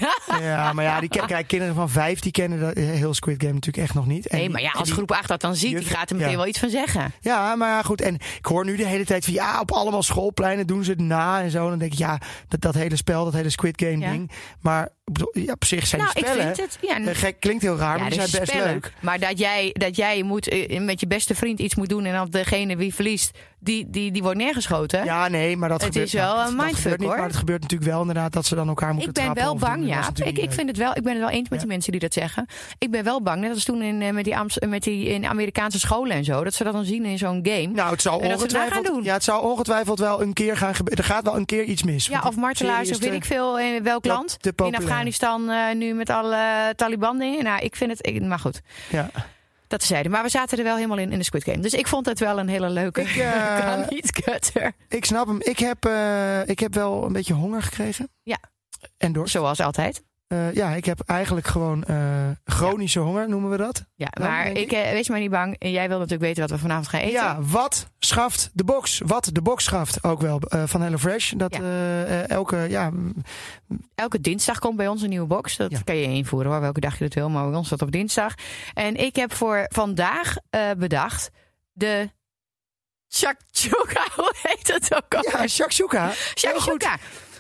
[0.41, 3.53] Ja, maar ja, die kijk, kinderen van vijf die kennen dat eh, heel Squid Game
[3.53, 4.27] natuurlijk echt nog niet.
[4.27, 6.32] En Nee, maar ja, als die- groep 8 dat dan ziet, die gaat er meteen
[6.32, 6.38] ja.
[6.38, 7.13] wel iets van zeggen.
[7.21, 8.01] Ja, maar ja, goed.
[8.01, 10.99] En ik hoor nu de hele tijd van ja, op allemaal schoolpleinen doen ze het
[11.01, 11.69] na en zo.
[11.69, 14.12] Dan denk ik, ja, dat, dat hele spel, dat hele Squid Game Ja.
[14.12, 14.32] ding.
[14.62, 14.89] Maar
[15.32, 16.56] ja, op zich zijn nou, die ik spellen.
[16.56, 16.78] vind het.
[16.89, 18.74] Ja, eh, gek, klinkt heel raar, ja, maar die dus zijn best spellen.
[18.74, 18.94] leuk.
[19.00, 22.13] Maar dat jij, dat jij moet eh, met je beste vriend iets moet doen en
[22.13, 25.04] dan degene wie verliest, die, die, die wordt neergeschoten.
[25.06, 27.18] Ja, nee, maar dat Het gebeurt is wel nou, een mindfuck, gebeurt niet, hoor.
[27.18, 29.56] Maar het gebeurt natuurlijk wel inderdaad dat ze dan elkaar moeten ik ben trappen wel
[29.58, 30.10] bang, ja.
[30.26, 32.13] Ik, ik, vind het wel, ik ben het wel eens met die mensen die dat
[32.13, 32.46] zeggen.
[32.78, 35.26] Ik ben wel bang, net als toen in, eh, met, die, Amst- met die in
[35.26, 37.68] Amerikaanse scholen en zo, dat ze dat dan zien in zo'n game.
[37.68, 39.04] Nou, het zal het gaan ongetwijfeld, doen.
[39.04, 41.04] ja, het zal ongetwijfeld wel een keer gaan gebeuren.
[41.04, 42.06] Er gaat wel een keer iets mis.
[42.08, 44.38] Ja, of martelaars of weet ik veel in welk Ja, land.
[44.56, 44.72] populair.
[44.93, 47.43] Afghanistan eh, nu met alle Taliban dingen.
[47.43, 48.08] Nou, ik vind het...
[48.08, 49.10] ik- maar goed, Ja.
[49.67, 50.12] dat zeiden.
[50.12, 51.60] Maar we zaten er wel helemaal in in de Squid Game.
[51.60, 53.01] Dus ik vond het wel een hele leuke...
[53.01, 54.71] Ik, eh, kan niet kutter.
[54.89, 55.41] Ik snap hem.
[55.41, 58.10] Ik heb, eh, ik heb wel een beetje honger gekregen.
[58.23, 58.38] Ja.
[58.97, 59.32] En dorst.
[59.32, 60.03] Zoals altijd.
[60.34, 61.98] Eh, ja, ik heb eigenlijk gewoon eh,
[62.46, 63.86] chronische honger, noemen we dat.
[63.96, 65.56] Ja, Dan, maar denk ik, eh, wees maar niet bang.
[65.60, 67.12] En jij wil natuurlijk weten wat we vanavond gaan eten.
[67.12, 69.02] Ja, wat schaft de box?
[69.06, 71.32] Wat de box schaft ook wel eh, van HelloFresh.
[71.32, 72.22] Dat Ja.
[72.28, 72.91] elke, ja,
[73.96, 75.58] Elke dinsdag komt bij ons een nieuwe box.
[75.58, 75.80] Dat Ja.
[75.84, 77.30] kan je invoeren hoor, welke dag je het wil.
[77.30, 78.34] Maar bij ons staat op dinsdag.
[78.74, 80.36] En ik heb voor vandaag
[80.78, 81.30] bedacht
[81.72, 82.10] de...
[83.10, 85.24] Shakshuka, hoe heet het ook al?
[85.32, 86.12] ja, shakshuka.
[86.36, 86.97] Shakshuka.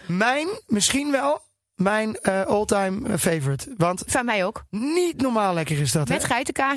[0.07, 1.41] Mijn, misschien wel
[1.75, 3.73] mijn eh, all-time favorite.
[3.77, 4.63] Want Van mij ook.
[4.69, 6.13] niet normaal lekker is dat, hè?
[6.13, 6.23] Met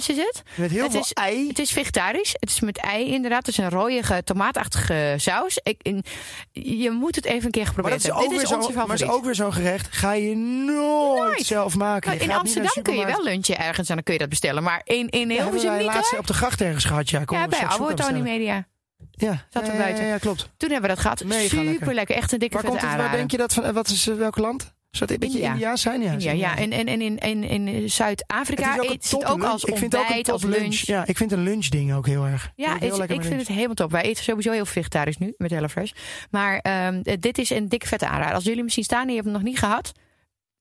[0.09, 0.43] is het.
[0.55, 1.49] Met heel het veel is, ei.
[1.49, 2.33] Het is vegetarisch.
[2.39, 3.39] Het is met ei inderdaad.
[3.47, 5.61] Het is een rooiige, tomaatachtige saus.
[5.63, 6.05] Ik, in-
[6.53, 8.25] je moet het even een keer Maar geprobeerd dat is hebben.
[8.25, 9.09] ook, Dit weer is onze zo, maar favoriet.
[9.11, 9.89] is ook weer zo'n gerecht.
[9.97, 11.47] Ga je nooit, Nooit.
[11.47, 12.11] zelf maken.
[12.11, 14.63] Nou, in Amsterdam kun je wel lunchen ergens en dan kun je dat bestellen.
[14.63, 17.11] Maar in, in Ja, hebben Hilversum wij niet laatst op de gracht ergens gehad.
[17.11, 18.21] Ja, Ja, bij wel Tony.
[18.21, 18.67] Media.
[19.11, 20.05] Ja, Zat er ja, buiten.
[20.05, 20.51] Ja, ja, klopt.
[20.57, 21.25] Toen hebben we dat gehad.
[21.25, 21.95] Mega Super lekker.
[21.95, 22.17] lekker.
[22.17, 23.73] Echt een dikke Waar, komt het, waar denk je dat van?
[23.73, 24.75] Wat is eh, welk land?
[24.97, 25.53] Zou het een beetje India.
[25.53, 26.03] India zijn?
[26.03, 26.57] Ja, Ja, ja.
[26.57, 30.01] En, en, en in, in, in Het Zuid-Afrika eet het ook als ik vind ook
[30.01, 30.57] ontbijt, als lunch.
[30.59, 30.75] lunch.
[30.81, 32.53] Ja, ik vind een lunchding ook heel erg.
[32.57, 33.39] Ja, Heel is- lekker ik vind lunch.
[33.47, 33.91] het helemaal top.
[33.91, 35.91] Wij eten sowieso heel vegetarisch nu met HelloFresh.
[36.31, 38.35] Maar ehm, eh, dit is een dikke vette aanrader.
[38.35, 39.93] Als jullie zien staan en je hebt hem nog niet gehad...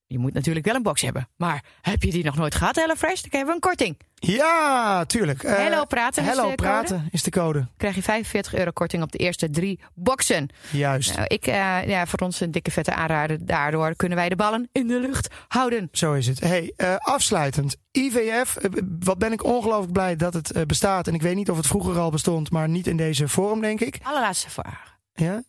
[0.08, 1.30] Je moet natuurlijk wel een box hebben.
[1.36, 3.22] Maar heb je die nog nooit gehad, HelloFresh?
[3.22, 3.98] Dan hebben we een korting.
[4.16, 5.44] Ja, tuurlijk.
[5.44, 6.62] Eh, Hello Praten is Hello de code.
[6.62, 7.68] praten is de code.
[7.78, 10.50] krijg je 45 euro korting op de eerste drie boxen.
[10.72, 11.16] Juist.
[11.16, 13.46] Nou, ik, eh, ja, voor ons een dikke vette aanrader.
[13.46, 15.90] Daardoor kunnen wij de ballen in de lucht houden.
[15.92, 16.40] Zo is het.
[16.40, 17.76] Hey, eh, afsluitend.
[17.92, 18.58] IVF,
[19.00, 21.08] wat ben ik ongelooflijk blij dat het bestaat.
[21.08, 23.82] En ik weet niet of het vroeger al bestond, maar niet in deze vorm, denk
[23.82, 24.00] ik.
[24.04, 24.98] Allerlaatste vraag.
[25.14, 25.44] Ja?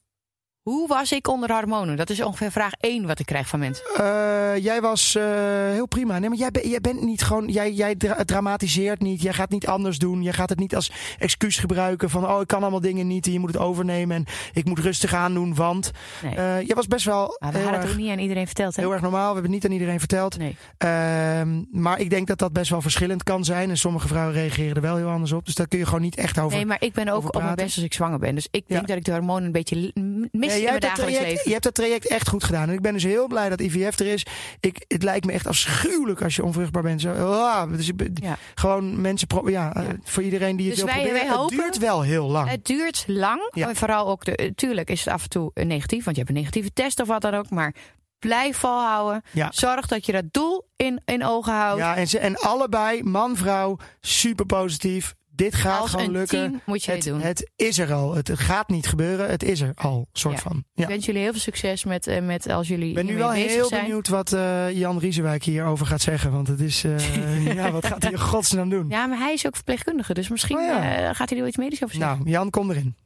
[0.66, 1.96] Hoe was ik onder hormonen?
[1.96, 3.84] Dat is ongeveer vraag 1 wat ik krijg van mensen.
[3.96, 5.24] Eh, jij was eh,
[5.70, 6.18] heel prima.
[6.18, 7.48] Nee, maar jij, ben- jij bent niet gewoon.
[7.48, 9.22] Jij, jij dra- dramatiseert niet.
[9.22, 10.22] Jij gaat niet anders doen.
[10.22, 12.26] Jij gaat het niet als excuus gebruiken van.
[12.30, 13.26] Oh, ik kan allemaal dingen niet.
[13.26, 14.16] En je moet het overnemen.
[14.16, 15.54] En ik moet rustig aandoen.
[15.54, 15.90] Want.
[16.22, 16.34] Nee.
[16.34, 17.36] eh, jij was best wel.
[17.38, 18.76] maar we hadden het ook niet aan iedereen verteld.
[18.76, 18.82] Hè?
[18.82, 19.28] heel erg normaal.
[19.28, 20.38] We hebben het niet aan iedereen verteld.
[20.38, 20.56] Nee.
[20.78, 23.70] Ehm, maar ik denk dat dat best wel verschillend kan zijn.
[23.70, 25.44] En sommige vrouwen reageren er wel heel anders op.
[25.46, 26.56] Dus daar kun je gewoon niet echt over.
[26.56, 28.34] nee, maar ik ben ook op mijn best als ik zwanger ben.
[28.34, 28.74] Dus ik Ja.
[28.74, 29.90] denk dat ik de hormonen een beetje
[30.32, 31.44] mis Nee, in mijn dagelijks traject, leven.
[31.44, 32.68] je hebt dat traject echt goed gedaan.
[32.68, 34.26] En ik ben dus heel blij dat IVF er is.
[34.60, 37.00] Ik, het lijkt me echt afschuwelijk als je onvruchtbaar bent.
[37.00, 38.36] Zo, ah, dus ik Ja.
[38.54, 39.96] Gewoon mensen, pro- ja, eh, Ja.
[40.04, 41.28] voor iedereen die het Dus wil wij- proberen.
[41.28, 42.48] wij het duurt wel heel lang.
[42.50, 43.48] Het duurt lang.
[43.52, 43.68] Ja.
[43.68, 46.04] En vooral ook, de, tuurlijk is het af en toe negatief.
[46.04, 47.50] Want je hebt een negatieve test of wat dan ook.
[47.50, 47.74] Maar
[48.18, 49.22] blijf volhouden.
[49.32, 49.48] Ja.
[49.52, 51.80] Zorg dat je dat doel in, in ogen houdt.
[51.80, 55.14] Ja, en, ze, en allebei, man, vrouw, super positief.
[55.36, 56.38] Dit gaat Als gewoon een lukken.
[56.50, 57.20] team moet je het, doen.
[57.20, 58.14] het is er al.
[58.14, 59.30] Het, gaat niet gebeuren.
[59.30, 60.40] Het is er al, soort Ja.
[60.40, 60.56] van.
[60.56, 60.86] Ik Ja.
[60.86, 63.66] wens jullie heel veel succes met, eh, met als jullie Ik ben nu wel heel
[63.68, 63.82] zijn.
[63.84, 66.32] benieuwd wat eh, Jan Riesewijk hierover gaat zeggen.
[66.32, 68.88] Want het is, eh, ja, wat gaat hij in godsnaam doen?
[68.88, 70.14] Ja, maar hij is ook verpleegkundige.
[70.14, 70.96] Dus misschien Oh ja.
[70.96, 72.16] eh, gaat hij er wel iets medisch over zeggen.
[72.18, 72.96] Nou, Jan, kom erin.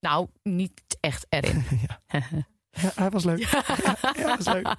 [0.00, 1.64] Nou, niet echt erin.
[2.82, 3.38] Ja, hij was leuk.
[3.38, 3.62] Ja,
[4.16, 4.74] ja, was leuk.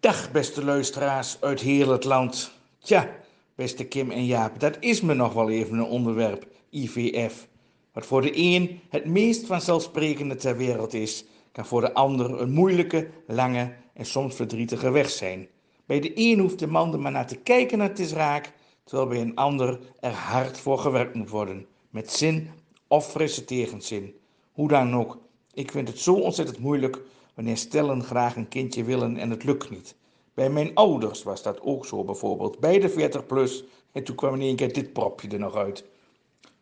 [0.00, 2.50] Dag beste luisteraars uit heel het land.
[2.82, 3.08] Tja,
[3.54, 7.48] beste Kim en Jaap, dat is me nog wel even een onderwerp, IVF.
[7.92, 12.52] Wat voor de een het meest vanzelfsprekende ter wereld is, kan voor de ander een
[12.52, 15.48] moeilijke, lange en soms verdrietige weg zijn.
[15.86, 18.52] Bij de een hoeft de man er maar naar te kijken en het is raak,
[18.84, 22.50] terwijl bij een ander er hard voor gewerkt moet worden, met zin
[22.88, 24.14] of frisse tegenzin.
[24.52, 25.18] Hoe dan ook,
[25.52, 27.00] ik vind het zo ontzettend moeilijk
[27.34, 29.96] wanneer stellen graag een kindje willen en het lukt niet.
[30.34, 34.34] Bij mijn ouders was dat ook zo bijvoorbeeld, bij de 40 plus, en toen kwam
[34.34, 35.84] in één keer dit propje er nog uit.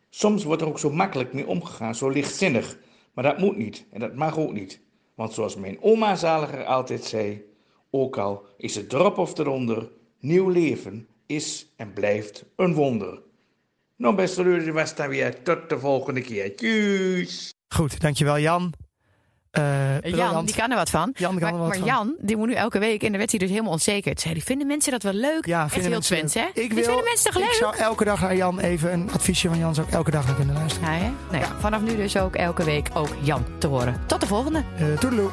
[0.09, 2.77] Soms wordt er ook zo makkelijk mee omgegaan, zo lichtzinnig,
[3.13, 4.79] maar dat moet niet en dat mag ook niet.
[5.15, 7.45] Want zoals mijn oma zaliger altijd zei,
[7.89, 13.21] ook al is het erop of eronder, nieuw leven is en blijft een wonder.
[13.95, 15.43] Nou beste dit was dan weer.
[15.43, 16.55] Tot de volgende keer.
[16.55, 17.53] Tjus!
[17.67, 18.73] Goed, dankjewel Jan.
[19.53, 20.47] Eh, Jan, briljant.
[20.47, 21.13] die kan er wat van.
[21.15, 21.87] Jan kan maar er wat maar van.
[21.87, 24.13] Jan, die moet nu elke week, en dan werd hij dus helemaal onzeker.
[24.19, 25.45] Zei hij, vinden mensen dat wel leuk?
[25.45, 26.47] Ja, Echt vinden heel mensen hè?
[26.61, 27.49] Ik wil, vinden mensen toch leuk?
[27.51, 30.25] Ik zou elke dag naar Jan even een adviesje van Jan zou ik elke dag
[30.25, 30.91] naar kunnen luisteren.
[30.91, 31.11] Ja, hè?
[31.31, 34.01] Nou ja, vanaf nu dus ook elke week ook Jan te horen.
[34.05, 34.63] Tot de volgende.
[34.77, 35.29] Eh toedeloe.